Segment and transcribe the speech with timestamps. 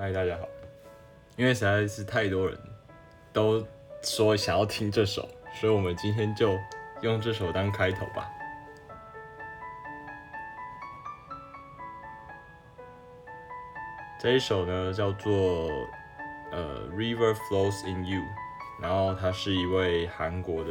[0.00, 0.48] 嗨，大家好。
[1.34, 2.56] 因为实在是太多人
[3.32, 3.66] 都
[4.00, 6.56] 说想要听这首，所以我们今天就
[7.00, 8.30] 用这首当开头吧。
[14.20, 15.68] 这一首呢叫做
[16.52, 18.20] 呃《River Flows in You》，
[18.80, 20.70] 然后他是一位韩国的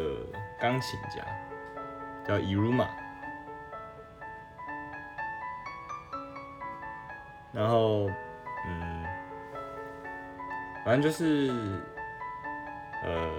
[0.57, 1.25] 钢琴家，
[2.25, 2.87] 叫 Iruma。
[7.51, 8.09] 然后，
[10.87, 11.51] 反正就是，
[13.03, 13.29] 呃，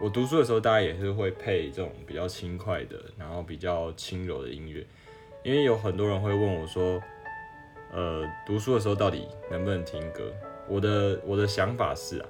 [0.00, 4.82] 我读书的时候，大家也是会配这种比较轻快的，然后比较轻柔的音乐，
[5.42, 6.98] 因为有很多人会问我说，
[7.92, 10.32] 呃，读书的时候到底能不能听歌？
[10.66, 12.26] 我的我的想法是啊，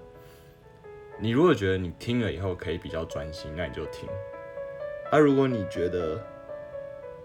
[1.16, 4.08] 你如果觉得你听了以后可以比较专心，那你就听；
[5.12, 6.20] 啊，如果你觉得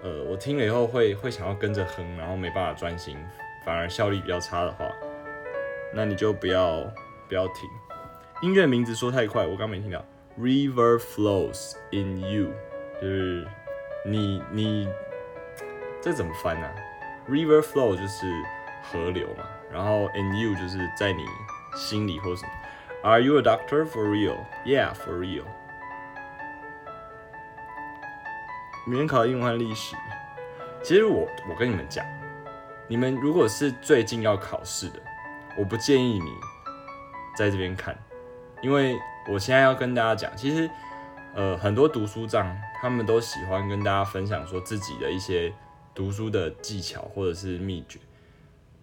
[0.04, 3.18] 呃，我听了以后会会想要跟着哼，然后没办法专心，
[3.66, 4.86] 反而效率比较差的话，
[5.94, 6.82] 那你就不要
[7.28, 7.70] 不要停。
[8.42, 10.04] 音乐名字说太快，我刚没听到。
[10.40, 12.52] River flows in you，
[13.00, 13.48] 就是
[14.06, 14.90] 你你
[16.02, 16.68] 这怎么翻呢、
[17.30, 18.26] River flow 就是
[18.82, 21.24] 河流嘛，然后 in you 就是在你
[21.76, 22.52] 心里或什么。
[23.04, 24.38] Are you a doctor for real?
[24.66, 25.44] Yeah, for real.
[28.86, 29.96] 明天考英文和历史。
[30.82, 32.06] 其实我我跟你们讲，
[32.88, 35.00] 你们如果是最近要考试的，
[35.58, 36.32] 我不建议你
[37.38, 37.98] 在这边看，
[38.62, 38.98] 因为
[39.32, 40.70] 我现在要跟大家讲，其实
[41.36, 45.54] 呃很多读书账他们都喜欢跟大家分享说自己的一些
[45.94, 48.00] 读书的技巧或者是秘诀。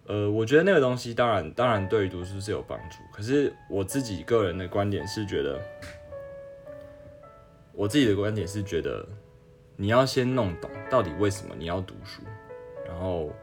[0.07, 5.59] 呃，我觉得那个东西当然当然对于读书是有帮助，可是我自己个人的观点是觉得，
[7.73, 9.07] 我自己的观点是觉得。
[9.77, 12.21] 你要先弄懂到底为什么你要读书，
[12.85, 13.33] 然后，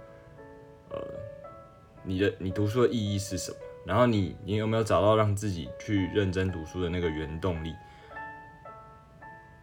[2.08, 3.56] 你的你读书的意义是什么？
[3.84, 7.74] 然后你你有没有找到让自己去认真读书的那个原动力？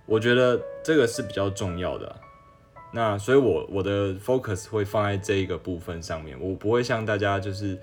[0.06, 2.16] 我觉得这个是比较重要的。
[2.94, 7.78] 那所以我我的 focus 会放在这一个部分上面，我不会像大家就是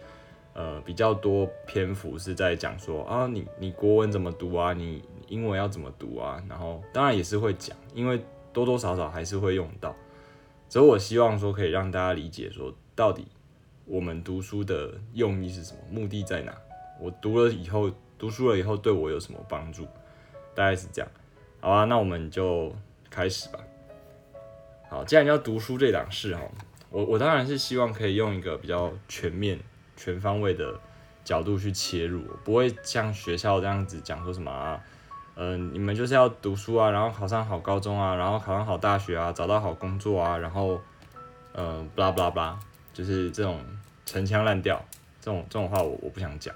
[0.54, 8.24] 呃比较多篇幅是在讲说啊你你国文怎么读啊，你英文要怎么读啊，然后当然也是会讲，因为。
[8.54, 9.96] 多多少少还是会用到，
[10.68, 13.26] 只是我希望说可以让大家理解说，到底
[13.84, 16.52] 我们读书的用意是什么，目的在哪？
[17.00, 19.84] 我读了以后，读书了以后对我有什么帮助？
[20.54, 21.10] 大概是这样。
[21.60, 22.74] 好啊，那我们就
[23.10, 23.58] 开始吧。
[24.88, 26.42] 好，既然要读书这档事哈，
[26.90, 29.58] 我我当然是希望可以用一个比较全面、
[29.96, 30.78] 全方位的
[31.24, 34.82] 角度去切入，不会像学校这样子讲说什么啊。
[35.34, 40.78] 嗯、你们就是要读书啊，然后考上好高中啊，然后考上好大学啊，找到好工作啊，然后，
[41.52, 42.60] 呃，巴拉巴拉巴拉，
[42.92, 43.60] 就是这种
[44.06, 44.84] 陈腔滥调，
[45.20, 46.54] 这种这种话我我不想讲。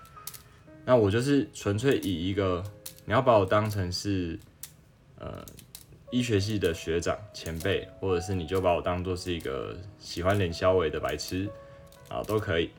[0.84, 2.62] 那我就是纯粹以一个
[3.04, 4.38] 你要把我当成是
[5.18, 5.44] 呃
[6.10, 11.48] 医学系的学长前辈，或者是你就把我当做是一个喜欢脸消委的白痴
[12.08, 12.70] 啊都可以。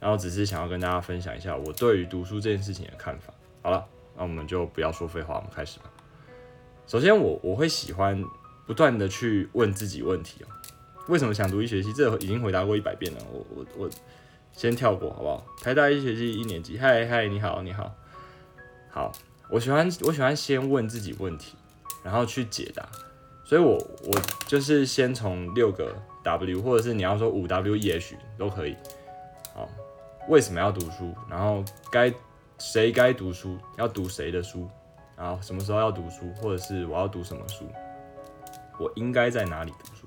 [0.00, 3.32] 然后只是想要跟大家分享一下我对于读书这件事情的看法。
[3.62, 3.86] 好了。
[4.14, 5.86] 那我们就不要说废话，我们开始吧。
[6.86, 8.22] 首先我，我我会喜欢
[8.66, 10.48] 不断的去问自己问题哦。
[11.08, 11.92] 为什么想读医学系？
[11.92, 13.20] 这已经回答过一百遍了。
[13.32, 13.90] 我我我
[14.52, 15.44] 先跳过好不好？
[15.60, 17.94] 台大医学系一年级，嗨嗨，你好你好。
[18.90, 19.12] 好，
[19.50, 21.56] 我喜欢我喜欢先问自己问题，
[22.02, 22.88] 然后去解答。
[23.44, 23.74] 所以我
[24.04, 28.76] 我就是先从六个 W，或者是你要说五 W E H 都可以。
[29.54, 29.68] 好，
[30.28, 31.14] 为什么要读书？
[31.28, 32.12] 然后该。
[32.58, 33.58] 谁该读书？
[33.76, 34.68] 要读谁的书？
[35.16, 36.32] 然后什么时候要读书？
[36.34, 37.68] 或者是我要读什么书？
[38.78, 40.01] 我应该在哪里读书？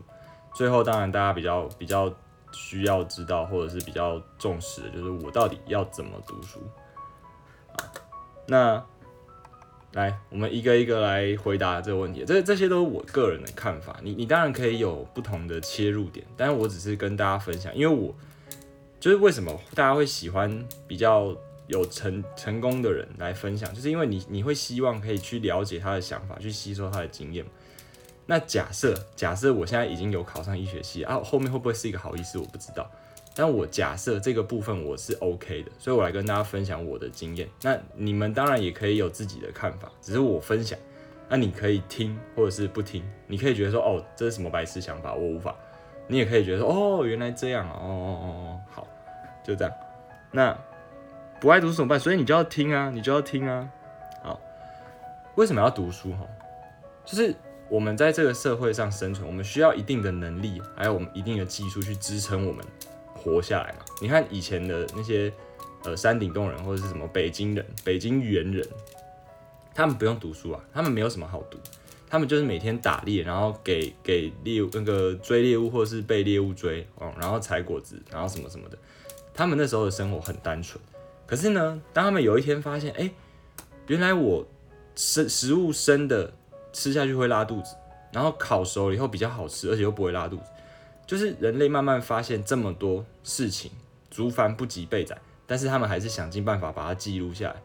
[0.55, 2.11] 最后，当然大家比较比较
[2.51, 6.59] 需要知道，或者是比较重视的，就是我到底要怎么读书。
[8.47, 8.81] 那
[9.93, 12.23] 来，我们一个一个来回答这个问题。
[12.25, 13.97] 这这些都是我个人的看法。
[14.01, 18.15] 你你当然可以有不同的切入点，但是我只是跟大家分享，因为我
[18.99, 21.35] 就是为什么大家会喜欢比较。
[21.67, 27.43] 有成成功的人来分享，就是因为你你会希望可以去了解他的想法，去吸收他的经验。
[28.25, 32.89] 那假设假设我现在已经有考上医学系啊，后面会不会是一个好医师我不知道。
[33.35, 37.49] 但我假设这个部分我是 OK 的，所以我来跟大家分享我的经验。
[37.61, 40.79] 那你们当然也可以有自己的看法，只是我分享，
[41.27, 43.03] 那你可以听或者是不听。
[43.27, 45.55] 你可以觉得说哦这是什么白痴想法，我无法。
[46.07, 48.87] 你也可以觉得说哦原来这样哦哦哦哦好，
[49.43, 49.73] 就这样。
[50.31, 50.57] 那。
[51.37, 51.99] 不爱读书怎么办？
[51.99, 53.69] 所以你就要听啊，你就要听啊。
[54.23, 54.39] 好，
[55.35, 56.09] 为什么要读书？
[56.13, 56.25] 哈，
[57.03, 57.35] 就是
[57.69, 62.63] 我们在这个社会上生存，我们需要一定的能力，还有我们一定的技术去支撑我们
[63.13, 63.79] 活下来嘛。
[64.01, 65.31] 你看以前的那些
[65.83, 68.65] 呃山顶洞人或者是什么北京人、北京猿人，
[69.73, 71.57] 他们不用读书啊，他们没有什么好读，
[72.07, 78.77] 他们就是每天打猎，然后给给猎物那个追猎物或是被猎物追，哦，然后采果子，然后什么什么的，
[79.33, 80.79] 他们那时候的生活很单纯。
[81.25, 83.09] 可是呢，当他们有一天发现，哎，
[83.87, 84.45] 原来我
[84.95, 86.31] 生食物生的
[86.75, 87.73] 吃下去会拉肚子，
[88.11, 90.43] 然后烤熟了以后比较好吃，而且又不会拉肚子。
[91.07, 93.71] 就是人类慢慢发现这么多事情，
[94.11, 95.17] 竹繁不及备载，
[95.47, 97.55] 但是他们还是想尽办法把它记录下来。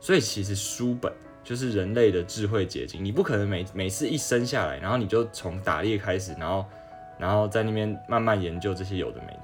[0.00, 1.12] 所以其实书本
[1.44, 3.04] 就是人类的智慧结晶。
[3.04, 6.64] 你不可能每每次一生下来，然后你就从打猎开始，然后
[7.16, 9.40] 然后在那边慢慢研究这些有的没的。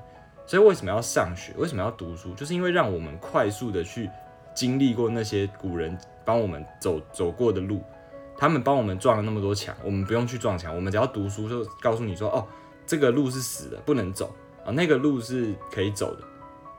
[0.46, 1.52] 所以为什么要上学？
[1.56, 2.34] 为什么要读书？
[2.34, 4.10] 就是因为让我们快速的去
[4.54, 7.82] 经历过那些古人帮我们走走过的路，
[8.36, 12.46] 他们帮我们撞了那么多墙，我们不用去撞墙，我们只要读书就告诉你说，哦。
[12.86, 14.70] 这个路是死的，不能走啊。
[14.70, 16.22] 那个路是可以走的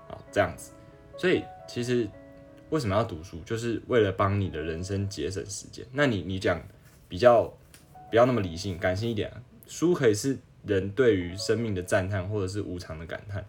[0.07, 0.69] 啊，这样子。
[1.17, 2.07] 所以其实
[2.69, 5.83] 为什么要读书，就是为了帮你的人生节省时间。
[5.91, 6.61] 那你你讲
[7.09, 7.51] 比较
[8.11, 9.33] 不要那么理性，感性一点，
[9.65, 13.43] 书可以是人对于生命的赞叹，或者是无常的感叹。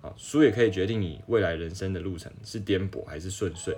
[0.00, 3.76] 啊，书也可以决定你未来人生的路程是颠簸还是顺遂。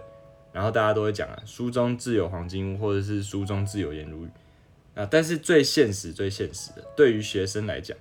[0.56, 4.29] 然后大家都会讲啊，书中自有黄金屋，或者是书中自有颜如玉。
[4.94, 5.06] 啊！
[5.11, 7.94] 但是最现实、最现实的，对于学生来讲，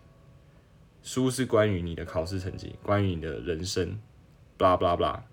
[1.03, 3.99] 书是关于你的考试成绩，关于你的人生，
[4.57, 5.23] 巴拉巴拉巴拉。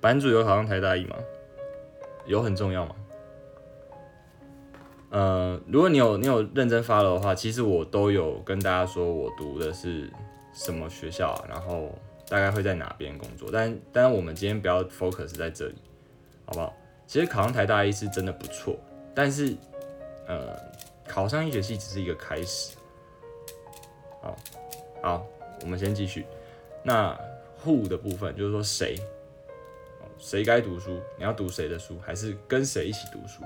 [0.00, 1.14] 版主有考上台大一吗？
[2.26, 2.96] 有很重要吗？
[5.10, 10.10] 呃，如果你有你有认真发了的话，其实我都有跟大家说我读的是
[10.52, 11.96] 什么学校啊，然后
[12.28, 13.50] 大概会在哪边工作。
[13.52, 15.76] 但但我们今天不要 focus 在这里，
[16.44, 16.74] 好不好？
[17.06, 18.78] 其实考上台大一是真的不错。
[19.14, 19.56] 但是，
[20.26, 20.56] 呃，
[21.06, 22.76] 考上医学系只是一个开始。
[24.20, 24.36] 好，
[25.02, 25.26] 好，
[25.62, 26.26] 我们先继续。
[26.84, 27.18] 那
[27.64, 28.96] who 的部分就是说谁，
[30.18, 31.00] 谁该读书？
[31.16, 31.98] 你要读谁的书？
[32.00, 33.42] 还是跟谁一起读书？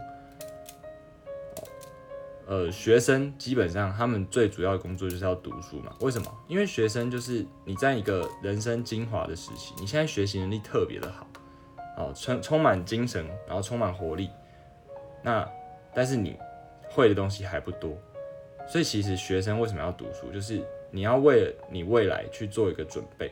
[2.47, 5.95] 呃，学生基本上他们最主要的工作就是要读书嘛。
[6.01, 6.45] 为什么？
[6.49, 11.27] 因为学生就是你在一个人生精华的时期，你现在学习能力特别的好，
[11.97, 14.31] 哦，充充满精神，然后充满活力，
[15.23, 15.49] 那。
[15.95, 16.39] 但是你
[16.89, 17.95] 会的东西还不多，
[18.67, 20.33] 所以其实学生为什么要读书？
[20.33, 20.59] 就是
[20.91, 23.31] 你要为了你未来去做一个准备。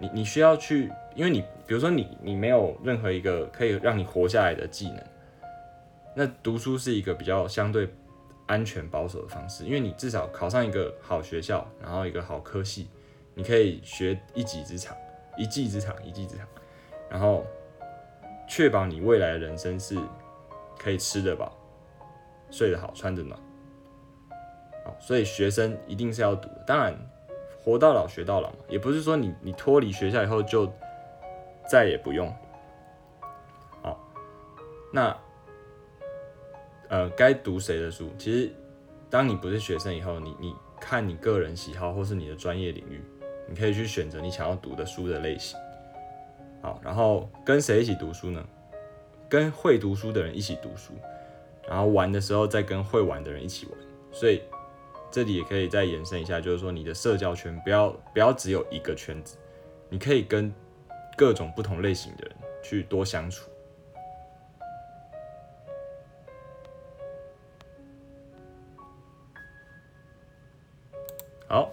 [0.00, 5.00] 你你需要去，因为你比如说你你没有任何一个可以让你活下来的技能，
[6.16, 7.88] 那读书是一个比较相对
[8.52, 12.88] 安全保守的方式，因为你至少考上一个好学校，然后一个好科系，
[13.34, 14.94] 你可以学一技之长，
[15.38, 16.46] 一技之长，一技之长，
[17.08, 17.46] 然后
[18.46, 19.98] 确保你未来的人生是。
[20.78, 21.56] 可以吃得饱，
[22.50, 23.38] 睡得好，穿得暖。
[24.84, 26.64] 好，所以学生一定是要读的。
[26.66, 26.92] 当然，
[27.62, 30.68] 活到老学到老嘛，也不是说你你脱离学校以后就
[31.70, 32.34] 再也不用。
[33.80, 33.96] 好，
[34.92, 35.16] 那
[36.92, 38.10] 呃，该读谁的书？
[38.18, 38.50] 其实，
[39.08, 43.00] 当你不是学生以后，你你看你个人喜好或是你的专业领域，
[43.48, 45.58] 你可以去选择你想要读的书的类型。
[46.60, 48.46] 好，然后跟谁一起读书呢？
[49.26, 50.92] 跟会读书的人一起读书，
[51.66, 53.78] 然后玩的时候再跟会玩的人一起玩，
[54.12, 54.42] 所以
[55.10, 59.38] 这里也可以再延伸一下，就是说你的社交圈不要不要只有一个圈子，
[59.88, 60.52] 你可以跟
[61.16, 63.48] 各种不同类型的人去多相处。
[71.52, 71.70] 好，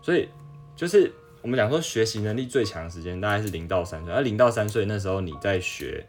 [0.00, 0.28] 所以
[0.76, 1.12] 就是。
[1.42, 6.02] 我们讲说学习能力最强的时间大概是零到三岁，而零到三岁那时候你在学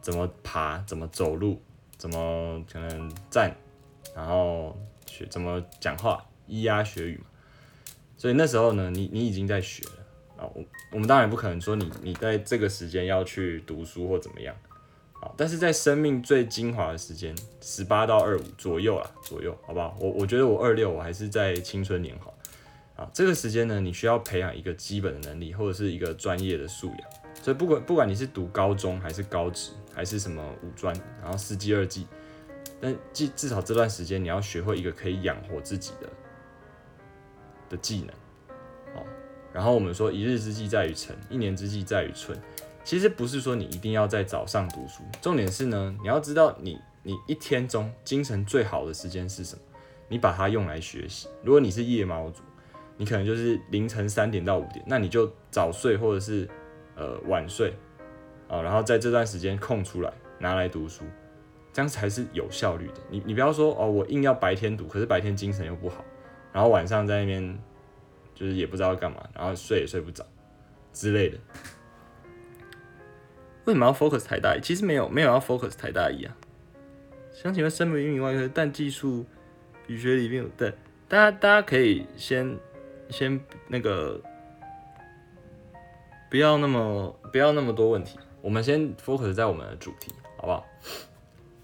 [0.00, 1.60] 怎么爬、怎么走路、
[1.96, 3.52] 怎么可能站，
[4.14, 7.24] 然后学怎么讲话，咿呀学语嘛。
[8.16, 10.46] 所以那时候呢，你你已经在学了啊。
[10.54, 14.54] 我我们当然不可能说你你在这个时间要去读书或怎么样，
[15.36, 19.96] 但是在生命最精华的时间，十八到二五左右啦，左右，好不好？
[19.98, 22.32] 我我觉得我二六我还是在青春年华。
[22.96, 26.98] 啊，这个时间呢，你需要培养一个基本的能力，或者是一个专业的素养。
[27.42, 32.06] 所以不管不管你是读高中还是高职，还是什么五专，然后四技二技，
[32.80, 36.08] 但至至少这段时间你要学会一个可以养活自己的
[37.68, 38.08] 的技能。
[38.94, 39.04] 好，
[39.52, 42.36] 然后我们说一日之计在于晨，一年之计在于春。
[42.86, 49.62] 其实不是说你一定要在早上读书，重点是呢，你要知道你你一天中精神最好的时间是什么，
[50.08, 51.28] 你把它用来学习。
[51.42, 52.42] 如果你是夜猫族。
[52.98, 56.48] 你可能就是凌晨三点到五点，那你就早睡或者是
[56.94, 57.74] 呃晚睡
[58.48, 61.04] 啊，然后在这段时间空出来拿来读书，
[61.74, 62.94] 这样才是有效率的。
[63.10, 66.02] 你你不要说哦，我硬要白天读，可是白天精神又不好，
[66.54, 67.58] 然后晚上在那边
[68.34, 70.24] 就是也不知道干嘛，然后睡也睡不着
[70.94, 71.36] 之类的。
[73.66, 74.60] 为什么要 focus 台大一？
[74.60, 76.34] 其实没有没有要 focus 台大一啊。
[77.32, 79.26] 想请问生物运营外科，但技术
[79.88, 80.72] 语学里面有对，
[81.08, 82.56] 大家大家可以先
[83.10, 84.20] 先那个
[86.30, 90.66] 不要那么不要那么多问题，我们先 focus 在我们的主题，好不好？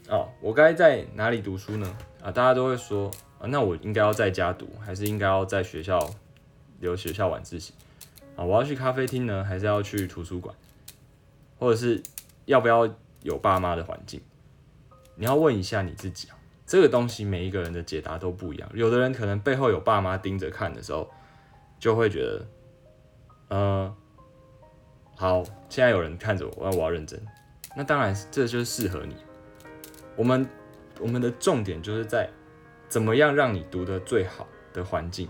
[0.09, 1.97] 哦，我该在哪里读书呢？
[2.21, 6.13] 啊，大家都会说啊，那我应该要在家读，还是应该要在学校
[6.81, 7.73] 留学校晚自习？
[8.35, 10.55] 啊，我要去咖啡厅呢，还是要去图书馆？
[11.63, 12.03] 或者是
[12.47, 12.93] 要不要
[13.23, 14.21] 有爸妈的环境？
[15.15, 16.37] 你要问一下你自己啊。
[16.67, 18.69] 这个东西每一个人的解答都不一样。
[18.75, 21.09] 有的人可能背后有爸妈盯着看的时候，
[21.79, 22.47] 就会觉得，
[23.49, 23.97] 呃，
[25.17, 27.25] 好，现在有人看着我，那我要认真。
[27.77, 29.15] 那当然，这就是适合你。
[30.17, 30.45] 我们
[30.99, 32.29] 我们的重点就是在
[32.89, 35.29] 怎么样让你读的最好的环境，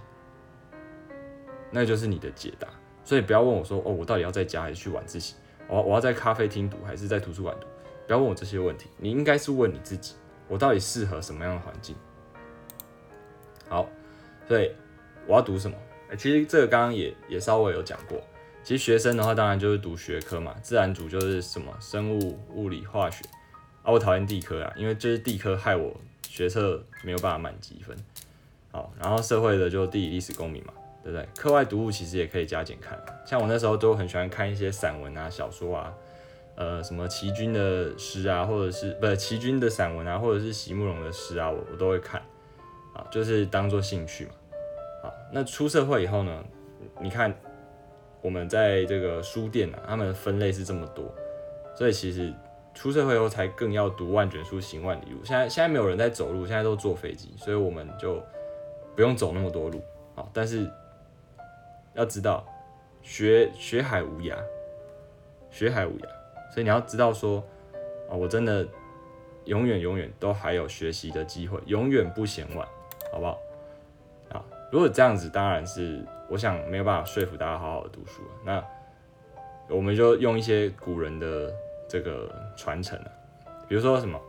[1.70, 2.68] 那就是你的解答。
[3.04, 5.34] 所以不要问我说，哦，我到底要在家还是去晚自习？
[5.72, 7.66] 我我要在咖啡厅读还是在图书馆读？
[8.06, 10.14] 不要问我这些问题，你应该是问你自己，
[10.46, 11.96] 我到底适合什么样的环境？
[13.70, 13.88] 好，
[14.46, 14.70] 所以
[15.26, 15.74] 我要读什么？
[16.18, 18.20] 其实这个刚刚也也稍微有讲过。
[18.62, 23.24] 其实学生的话，当然就是读学科嘛，自然组就是什么生物、物理、化学。
[23.82, 25.98] 啊，我讨厌地科啊，因为就是地科害我
[26.28, 27.96] 学测没有办法满积分。
[28.70, 30.74] 好，然后社会的就地理、历史、公民嘛。
[31.02, 31.28] 对不对？
[31.36, 35.92] 课外读物其实也可以加减看，像我那时候都很喜欢看一些散文啊、小说啊，
[36.54, 42.20] 呃，什么齐军的诗啊，或者是不齐军的散文啊，或者是席慕容的诗啊，我我都会看，
[42.94, 44.30] 啊，就是当做兴趣嘛。
[45.02, 46.44] 好，那出社会以后呢？
[47.00, 47.34] 你看
[48.20, 51.12] 我们在这个书店啊，他们分类是这么多，
[51.76, 52.32] 所以其实
[52.74, 55.24] 出社会以后才更要读万卷书，行万里路。
[55.24, 58.22] 现在现在没有人在走路，现在都坐飞机，所以我们就
[58.94, 59.82] 不用走那么多路。
[60.14, 60.70] 好，但是。
[61.94, 62.44] 要知道，
[63.02, 64.36] 学学海无涯，
[65.50, 66.06] 学海无涯，
[66.52, 67.42] 所以你要知道说，
[68.10, 68.66] 啊，我真的
[69.44, 72.66] 永远永远都还有学习的机会，永远不嫌晚，
[73.12, 73.38] 好不好？
[74.30, 78.22] 啊，如果这样子，当然是我想没有办法说服大家好好的读书。
[78.44, 78.64] 那
[79.68, 81.52] 我们就用一些古人的
[81.88, 83.10] 这个传承啊，
[83.68, 84.20] 比如说什么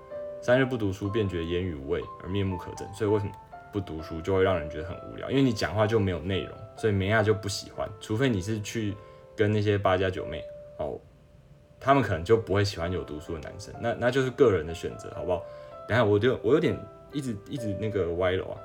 [0.41, 2.93] 三日不读书，便觉言语无味而面目可憎。
[2.93, 3.32] 所以为什么？
[3.72, 7.89] 不读书就会让人觉得很无聊，因为你讲话就没有内容，所以梅亚就不喜欢。
[8.00, 8.96] 除非你是去
[9.36, 10.44] 跟那些八加九妹
[10.77, 11.00] 哦，
[11.80, 13.74] 他们可能就不会喜欢有读书的男生。
[13.80, 15.44] 那那就是个人的选择，好不好？
[15.88, 16.77] 等下我就我有点
[17.12, 18.56] 一直一直那个歪了啊。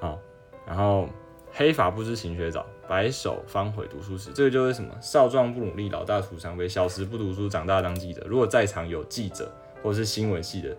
[0.00, 0.18] 好，
[0.66, 1.08] 然后
[1.52, 4.30] 黑发不知勤学早，白首方悔读书时。
[4.32, 4.94] 这个就是什么？
[5.00, 6.68] 少壮不努力，老大徒伤悲。
[6.68, 8.22] 小时不读书，长大当记者。
[8.26, 9.50] 如果在场有记者
[9.82, 10.76] 或者是新闻系的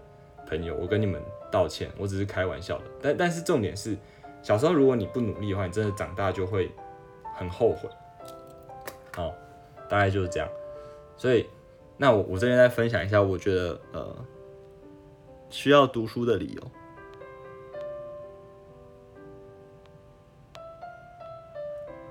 [0.48, 1.22] 朋友，我跟你们。
[1.50, 2.84] 道歉，我只是开玩笑的。
[3.02, 3.96] 但但是重点是，
[4.48, 6.72] 小时候如果你不努力的话，你真的长大就会
[7.36, 7.90] 很后悔。
[9.14, 9.34] 好，
[9.90, 10.48] 大概就是这样。
[11.18, 11.46] 所以，
[11.98, 14.16] 那我我这边再分享一下，我觉得呃
[15.50, 16.72] 需要读书的理由。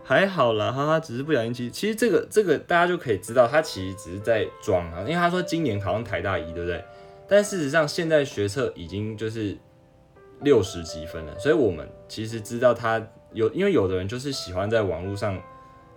[0.05, 1.55] 还好啦，哈哈，只是不小心。
[1.55, 6.85] 其实其实这个这个大家就可以知道，他其实只是在装啊，因为他说今年考上台大一，对不对？
[7.27, 9.57] 但事实上，现在学测已经就是
[10.41, 15.41] 六十几分了，所以我们其实知道他有，因为有的人就是喜欢在网络上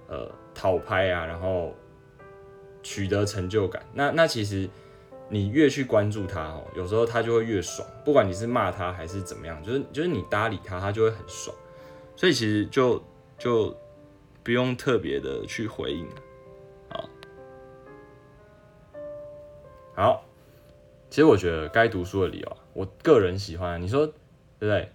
[0.08, 1.75] 呃讨拍啊，然后
[2.81, 3.86] 取得成就感。
[3.93, 4.69] 那那其实
[5.27, 7.88] 你越去关注他哦，有时候他就会越爽。
[8.05, 11.55] 不管你是骂他还是怎么样，就是就是你搭理他，他就会很爽。
[12.15, 13.01] 所以其实就
[13.38, 13.75] 就
[14.43, 16.08] 不用特别的去回应
[16.89, 17.10] 好，
[19.96, 20.25] 好。
[21.10, 23.81] 其实我觉得该读书的理由，我个人喜欢。
[23.81, 24.08] 你说
[24.60, 24.92] 对不对？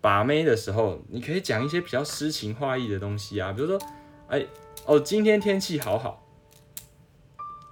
[0.00, 3.78] 把妹的时候，你可以讲一些比较诗情画意的东西啊，比如说，
[4.28, 4.44] 哎
[4.84, 6.22] 哦，今天天气好好，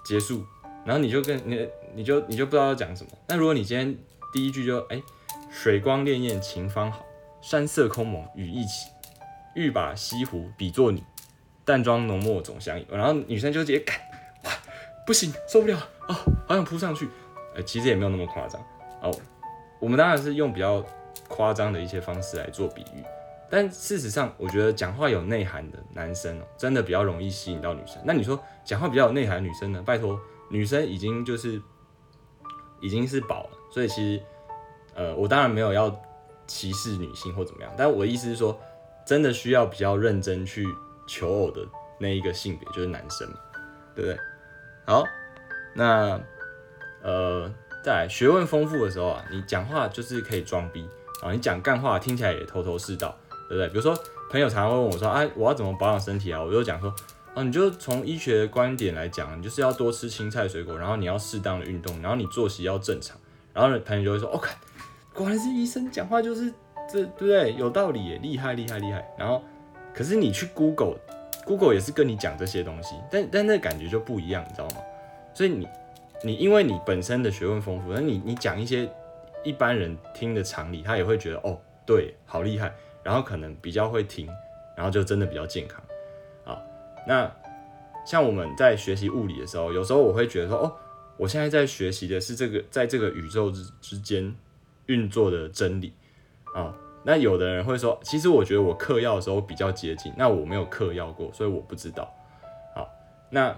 [0.03, 0.43] 结束，
[0.87, 3.11] 然后你就跟你你就你就不知道要讲什么。
[3.29, 3.95] 那如果你今天
[4.33, 5.03] 第一句就哎，
[5.51, 7.05] 水光潋滟晴方好，
[7.43, 8.89] 山色空蒙雨亦奇，
[9.55, 11.05] 欲把西湖比作你，
[11.67, 12.87] 淡妆浓墨总相宜。
[12.91, 13.95] 然后女生就直接干，
[14.45, 14.53] 哇，
[15.07, 15.77] 不行，受不了
[16.09, 16.15] 啊，
[16.47, 17.09] 好想扑上去。
[17.55, 18.59] 呃，其实也没有那么夸张
[19.03, 19.15] 哦。
[19.79, 20.83] 我们当然是用比较
[21.35, 23.03] 夸张的一些方式来做比喻，
[23.49, 27.97] 但事实上，我觉得讲话有内涵的男生哦，真的比较容易吸引到女生。
[28.05, 29.83] 那你说讲话比较有内涵的女生呢？
[29.85, 30.21] 拜托，
[30.51, 31.61] 女生已经就是
[32.81, 34.23] 已经是宝了，所以其实
[34.95, 35.91] 呃，我当然没有要
[36.47, 38.61] 歧视女性或怎么样，但我的意思是说，
[39.07, 40.67] 真的需要比较认真去
[41.07, 41.67] 求偶的
[41.99, 43.37] 那一个性别就是男生嘛，
[43.95, 44.19] 对不对？
[44.85, 45.05] 好，
[45.75, 46.21] 那。
[47.05, 50.89] 呃，在学问丰富的时候啊，你讲话就是可以装逼
[51.23, 53.17] 啊，你讲干话听起来也头头是道，
[53.49, 53.69] 对不对？
[53.69, 53.97] 比如说
[54.31, 56.43] 朋友常常会问我说，哎，我要怎么保养身体啊？
[56.43, 56.93] 我就讲说，
[57.35, 63.17] 啊，你就从医学的观点来讲，你就是要多吃青菜水果，然后你要适当的运动，然后你作息要正常。
[63.53, 64.57] 然后朋友就会说，哦，看，
[65.15, 66.53] 果然是医生讲话就是
[66.91, 67.55] 这，对不对？
[67.55, 69.07] 有道理耶，厉害厉害厉害。
[69.19, 69.43] 然后，
[69.95, 74.77] 可是你去 Google，Google 也是跟你讲这些东西，但但那感觉就不一样，你知道吗？
[75.35, 75.69] 所以你
[76.25, 78.89] 你因为你本身的学问丰富，那你你讲一些
[79.45, 82.75] 一般人听的常理，他也会觉得，哦，对，好厉害。
[83.03, 84.29] 然后可能比较会听，
[84.77, 85.83] 然后就真的比较健康。
[86.45, 86.61] 啊，
[87.07, 87.31] 那
[88.07, 90.73] 像我们在学习物理的时候，有时候我会觉得说，哦。
[91.19, 94.35] 我现在在学习的是这个，在这个宇宙之之间
[94.87, 95.93] 运作的真理
[96.55, 96.75] 啊。
[97.05, 100.13] 那有的人会说，其实我觉得我嗑药的时候比较接近。
[100.17, 102.13] 那我没有嗑药过，所以我不知道。
[102.75, 102.91] 好，
[103.29, 103.55] 那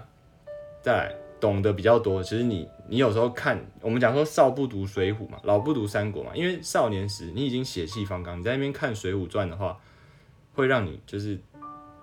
[0.81, 2.21] 再懂得比较多。
[2.21, 6.31] 其实你你有时候看，我们讲说少不读水浒嘛，老不读三国嘛。
[6.35, 9.79] 因为少年时你已经血气方刚，你在那边看水浒传的话，
[10.53, 11.39] 会让你就是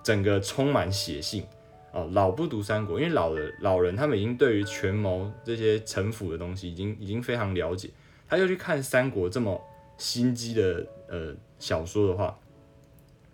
[0.03, 1.45] 整个充满血性。
[1.93, 7.91] 哦，老不读三国，因为老的老人他们已经对于权谋这些城府的东西已经已经非常了解，
[8.27, 9.63] 他就去看三国这么
[9.99, 12.39] 心机的呃小说的话，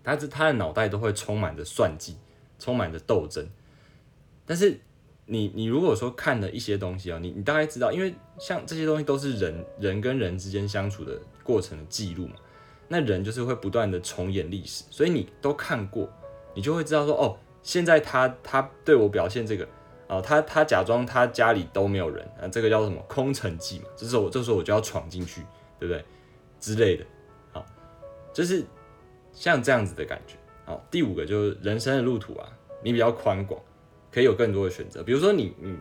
[0.02, 2.16] 他是他的脑袋都会充满着算计，
[2.58, 3.48] 充满着斗争。
[4.44, 4.80] 但是
[5.30, 12.34] 你你如果说看了一些东西啊，你你大概知道，因为像这些东西都是人人跟人之间相处的过程的记录嘛，
[12.88, 16.08] 那人就是会不断的重演历史，所以你都看过，
[16.54, 17.36] 你就会知道说哦。
[17.60, 19.68] 现在他他对我表现这个
[20.06, 23.84] 啊，他他假装他家里都没有人啊，这个叫什么空城计嘛？
[23.94, 25.42] 这时候我这时候我就要闯进去，
[25.78, 26.02] 对不对？
[26.60, 27.04] 之类的，
[27.52, 27.66] 好，
[28.32, 28.64] 就是
[29.32, 30.36] 像这样子的感觉。
[30.64, 32.48] 好，第五个就是人生的路途啊，
[32.82, 33.60] 你比较宽广，
[34.12, 35.02] 可以有更多的选择。
[35.02, 35.76] 比如说你你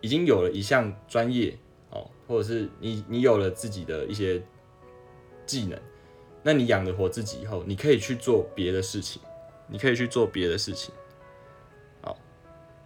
[0.00, 1.56] 已经有了一项专业
[1.90, 4.42] 哦，或者是你你有了自己的一些
[5.44, 5.78] 技能，
[6.42, 9.20] 那你养得活自己以后，你可以去做别的事情，
[9.68, 10.94] 你可以去做别的事情。
[12.00, 12.16] 好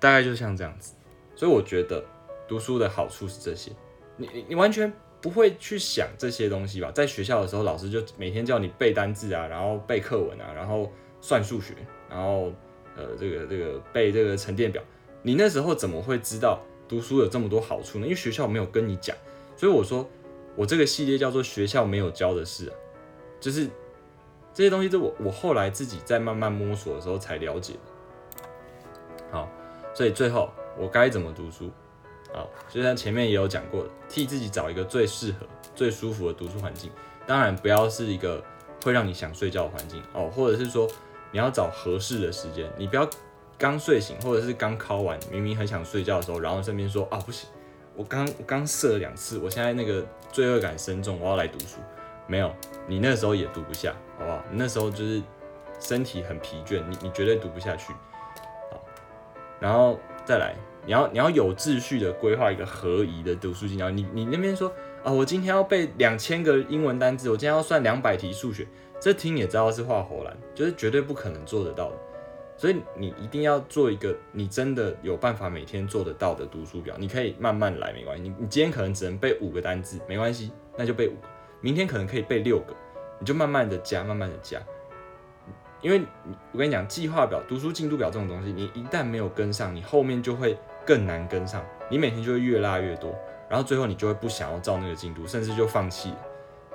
[0.00, 0.94] 大概就像这样子，
[1.36, 2.04] 所以我觉得
[2.48, 3.70] 读书的好处是这些。
[4.16, 6.90] 你你你完全不会去想这些东西吧？
[6.90, 11.74] 在学校的时候，老师就每天叫你背单字啊，然后背课文啊，然后算数学，
[12.08, 12.52] 然后
[12.96, 14.82] 呃这个这个背这个沉淀表。
[15.22, 18.04] 你那时候怎么会知道读书有这么多好处呢？
[18.04, 19.16] 因为学校没有跟你讲。
[19.56, 20.08] 所以我说
[20.56, 22.74] 我这个系列叫做学校没有教的事啊，
[23.40, 23.68] 就是
[24.52, 28.42] 这些东西，是我我后来自己在慢慢摸索的时候才了解的。
[29.30, 29.48] 好。
[29.96, 31.70] 所以最后我该怎么读书？
[32.32, 36.90] 好，就像前面也有讲过的，替自己找一个最适合、最舒服的读书环境。
[37.28, 38.42] 当然不要是一个
[38.82, 40.90] 会让你想睡觉的环境哦，或者是说
[41.34, 43.10] 你要找合适的时间，你不要
[43.58, 47.50] 刚睡醒或者是刚考完，明明很想睡觉的时候，然后身边说啊不行，
[47.96, 51.78] 我刚我刚射了两次，我现在那个罪恶感深重，我要来读书。
[52.28, 52.54] 没有，
[52.86, 54.44] 你那时候也读不下，好不好？
[54.48, 55.20] 你那时候就是
[55.80, 57.92] 身体很疲倦，你你绝对读不下去。
[58.70, 58.80] 好
[59.58, 60.54] 然后再来，
[60.86, 63.90] 你要你要有秩序的规划一个合宜的读书计划。
[63.90, 68.68] 你你那边说啊，我今天要背两千个英文单词，我今天要算两百题数学，
[69.04, 71.96] 这听也知道是画火蓝，就是绝对不可能做得到的。
[72.56, 76.94] 所以你一定要做一个你真的有办法每天做得到的读书表。
[76.98, 78.22] 你可以慢慢来，没关系。
[78.22, 81.28] 你你今天可能只能背五个单词，没关系，那就背五个。
[81.60, 82.74] 明天可能可以背六个，
[83.18, 84.58] 你就慢慢的加，慢慢的加。
[85.82, 86.00] 因为
[86.52, 93.14] 我跟你讲，计划表、读书进度表这种东西，你一旦没有跟上，你后面就会更难跟上，你每天就会越拉越多，
[93.50, 96.14] 然后最后你就会不想要照那个进度，甚至就放弃。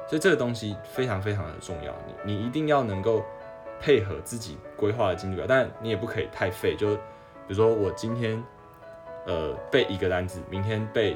[0.10, 1.94] 所以这个东西非常非常的重要，
[2.26, 3.24] 你你一定要能够
[3.80, 6.76] 配合自己规划的进度表，但你也不可以太废。
[6.76, 7.02] 就比
[7.50, 8.44] 如说我今天
[9.28, 11.16] 呃背一个单词，明天背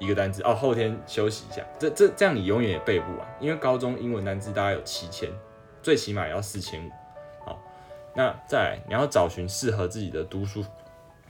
[0.00, 5.30] 一个单词，哦后天休息一下，这这这样你永远也背不完，因为高中英文单词大概有七千，
[5.80, 6.90] 最起码也要四千五。
[7.44, 7.62] 好
[8.12, 10.64] 那再来，你要找寻适合自己的读书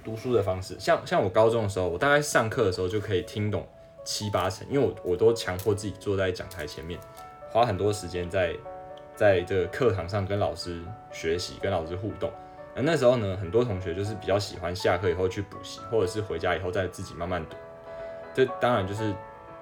[0.03, 0.81] 读书的方式。
[0.81, 3.67] 像像我高中的时候，我大概上课的时候就可以听懂
[4.05, 6.99] 七八成，因为我我都强迫自己坐在讲台前面，
[7.51, 8.55] 花很多时间在
[9.15, 10.81] 在这个课堂上跟老师
[11.13, 12.31] 学习，跟老师互动。
[12.75, 17.57] 那那时候呢，很多同学就是比较喜欢下课以后去补习，或者是回家以后再自己慢慢读。
[18.33, 19.13] 这当然就是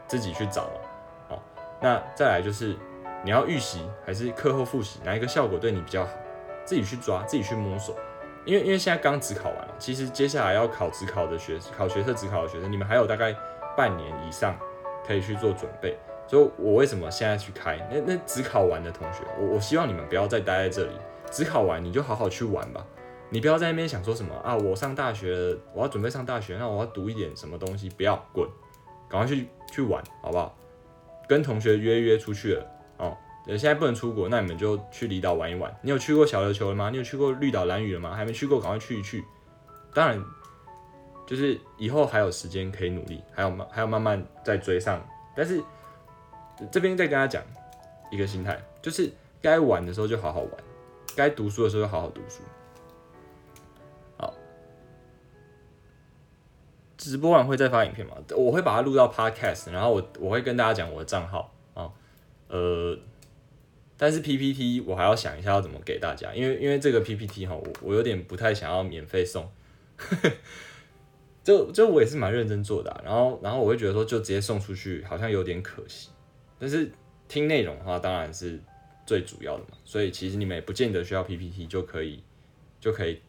[0.07, 0.81] 自己去找了。
[1.29, 1.42] 好，
[1.81, 2.77] 那再来就是
[3.24, 6.11] 你要预习还是课后复习，哪一个效果对你比较好？
[6.64, 7.96] 自己去抓，自己去摸索，
[8.44, 13.35] 因为因为现在刚只考完了，其实接下来要考职考的学考学测职考的学生，你们还有大概
[13.79, 14.59] 半年以上
[15.07, 15.97] 可以去做准备。
[16.27, 17.79] 所以，我为什么现在去开？
[17.91, 20.93] 那那只考完的同学，我我希望你们不要再待在这里，
[21.31, 22.85] 只考完你就好好去玩吧。
[23.31, 28.47] 你不要在那边想说什么啊，我上大学，我要准备上大学，那我要读一点什么东西，不要滚，
[29.09, 30.55] 赶快去去玩，好不好？
[31.29, 32.67] 跟同学约约出去了
[32.99, 35.75] 哦，现在不能出国，那你们就去离岛玩一玩。
[35.81, 36.91] 你有去过小琉球了吗？
[36.91, 38.14] 你有去过绿岛、蓝屿了吗？
[38.14, 39.25] 还没去过，赶快去一去。
[39.95, 40.23] 当然，
[41.29, 45.07] 就是以后还有时间可以努力，还有慢，还要慢慢再追上。
[45.37, 45.62] 但是
[46.73, 47.45] 这边再跟他讲
[48.11, 49.12] 一个心态，就是
[49.43, 50.53] 该玩的时候就好好玩，
[51.14, 52.41] 该读书的时候就好好读书。
[54.17, 54.35] 好，
[56.97, 58.17] 直播完会再发影片吗？
[58.35, 61.93] 我会把它录到 Podcast，然后我我会跟大家讲我的账号啊，
[62.49, 62.99] 呃。
[64.01, 69.51] 但是 PPT 我还要想一下要怎么给大家，因为因为这个 PPT 哈，我我有点不太想要免费送，
[71.48, 76.11] 就就我也是蛮认真做的，然后然后我会觉得说就直接送出去好像有点可惜，
[76.58, 76.92] 但是
[77.26, 78.61] 听内容的话当然是
[79.06, 82.22] 最主要的嘛，所以其实你们也不见得需要 PPT 就可以
[82.78, 83.22] 就可以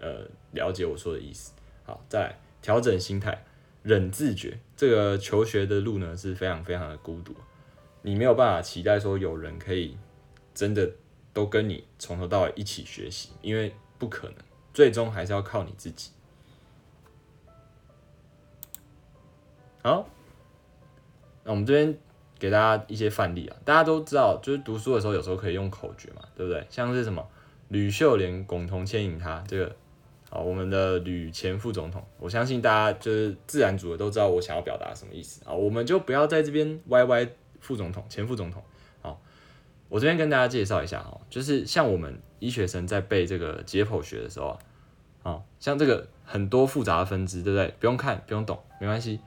[0.00, 1.52] 呃了解我说的意思。
[1.84, 3.44] 好，再来调整心态，
[3.84, 7.32] 忍自觉，这个求学的路呢是非常非常的孤独。
[8.02, 9.96] 你没有办法期待说有人可以
[10.52, 10.90] 真的
[11.32, 14.36] 都跟你从头到尾一起学习，因为不可能，
[14.74, 16.10] 最终还是要靠你自己。
[19.86, 20.04] 好，
[21.44, 21.96] 那我们这边
[22.40, 26.66] 给大家一些范例啊，大家都知道，就是读书的时候有时候可以用口诀嘛，对不对？
[26.68, 27.24] 像是什么
[27.68, 29.76] 吕秀莲共同牵引他这个，
[30.28, 37.28] 好，我们的吕前副总统，我相信大家就是自然组的都知道我想要表达什么意思啊，我们就不要在这边歪歪。
[37.60, 38.60] 副总统、前副总统，
[39.02, 39.20] 好，
[39.88, 44.58] 我这边跟大家介绍一下哈，就是像我们医学生在背这个解剖学的时候啊，
[45.22, 47.72] 好，像这个很多复杂的分支，对不对？
[47.78, 49.20] 不用看，不用懂，没关系，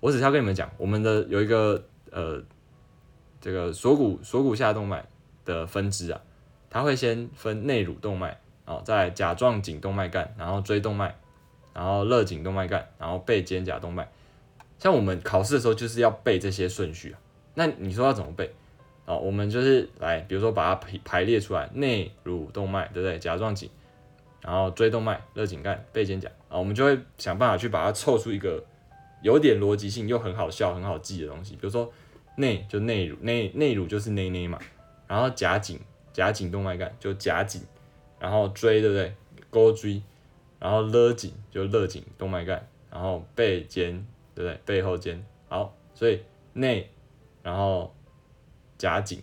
[0.00, 2.42] 我只是要跟你们讲，我们的有一个呃，
[3.40, 5.04] 这个锁骨锁骨下动脉
[5.44, 6.20] 的分支啊，
[6.70, 11.14] 它会先分内乳动脉，哦，在甲状颈动脉干，然后椎动脉，
[11.74, 14.08] 然后肋颈动脉干，然后背肩胛动脉，
[14.78, 17.18] 像我们考试的时候就是要背这些顺序啊。
[17.54, 18.54] 那你说要怎么背？
[19.04, 23.18] 啊，我们就是来，比如说把它排排列出来，内乳动脉，对不对？
[23.18, 23.70] 甲状颈，
[24.42, 28.62] 然后椎动脉、肋颈干、背肩胛，啊，我们就会想办法去把它凑出一个
[29.22, 31.54] 有点逻辑性又很好笑、很好记的东西。
[31.54, 31.92] 比如说
[32.36, 34.58] 内就内乳，内内乳就是内内嘛，
[35.06, 35.80] 然后夹颈
[36.12, 37.62] 夹颈动脉干就夹颈，
[38.18, 39.14] 然后椎对不对？
[39.50, 40.02] 勾椎，
[40.58, 44.60] 然后勒颈就勒颈动脉干，然后背肩对不对？
[44.64, 46.20] 背后肩，好，所以
[46.52, 46.90] 内。
[47.40, 47.94] 然后
[48.76, 49.22] 夹颈，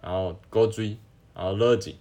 [0.00, 0.96] 然后勾椎，
[1.34, 1.96] 然后勒颈，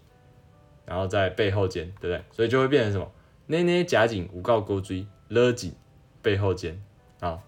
[0.85, 2.23] 然后在背后肩，对不对？
[2.31, 3.11] 所以就会变成什么？
[3.47, 5.73] 内内夹颈，无告勾椎，勒颈，
[6.21, 6.79] 背后肩。
[7.23, 7.41] 啊，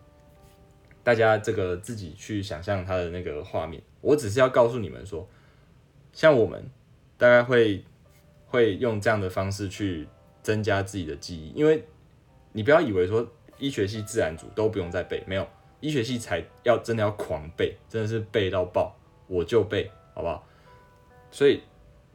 [1.04, 3.82] 大家这个自己去想象它的那个画面。
[4.00, 5.28] 我只是要告诉你们说，
[6.14, 6.70] 像我们
[7.18, 7.84] 大概会
[8.46, 10.08] 会用这样的方式去
[10.42, 11.84] 增加自己的记忆，因为
[12.54, 15.46] 你不要以为说医学系自然组都不用再背，没有。
[15.82, 18.96] 医学系才要真的要狂背，真的是背到爆，
[19.28, 20.48] 我就背，好不好？
[21.30, 21.62] 所以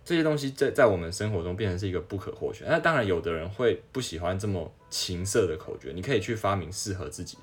[0.03, 2.64] 这些东西在在我们生活中变成是一个不可或缺。
[2.66, 7.37] 那当然，有的人会不喜欢这么情色的口诀，你可以去发明适合自己。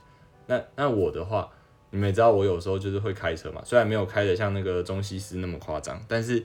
[0.48, 1.50] 那那我的话，
[1.92, 6.44] 你们也知道，我有时候就是会开车嘛，虽然没有开的像那个中西斯那么夸张，但是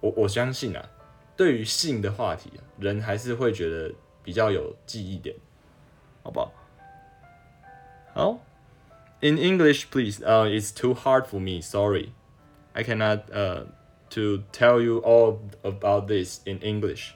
[0.00, 0.90] 我我相信啊，
[1.36, 5.36] 对于性的话题，人还是会觉得比较有记忆点，
[6.22, 6.52] 好不好？
[8.12, 8.38] 好。
[9.22, 10.24] In English, please.
[10.24, 11.60] Uh, it's too hard for me.
[11.60, 12.14] Sorry,
[12.72, 13.66] I cannot uh
[14.08, 17.10] to tell you all about this in English.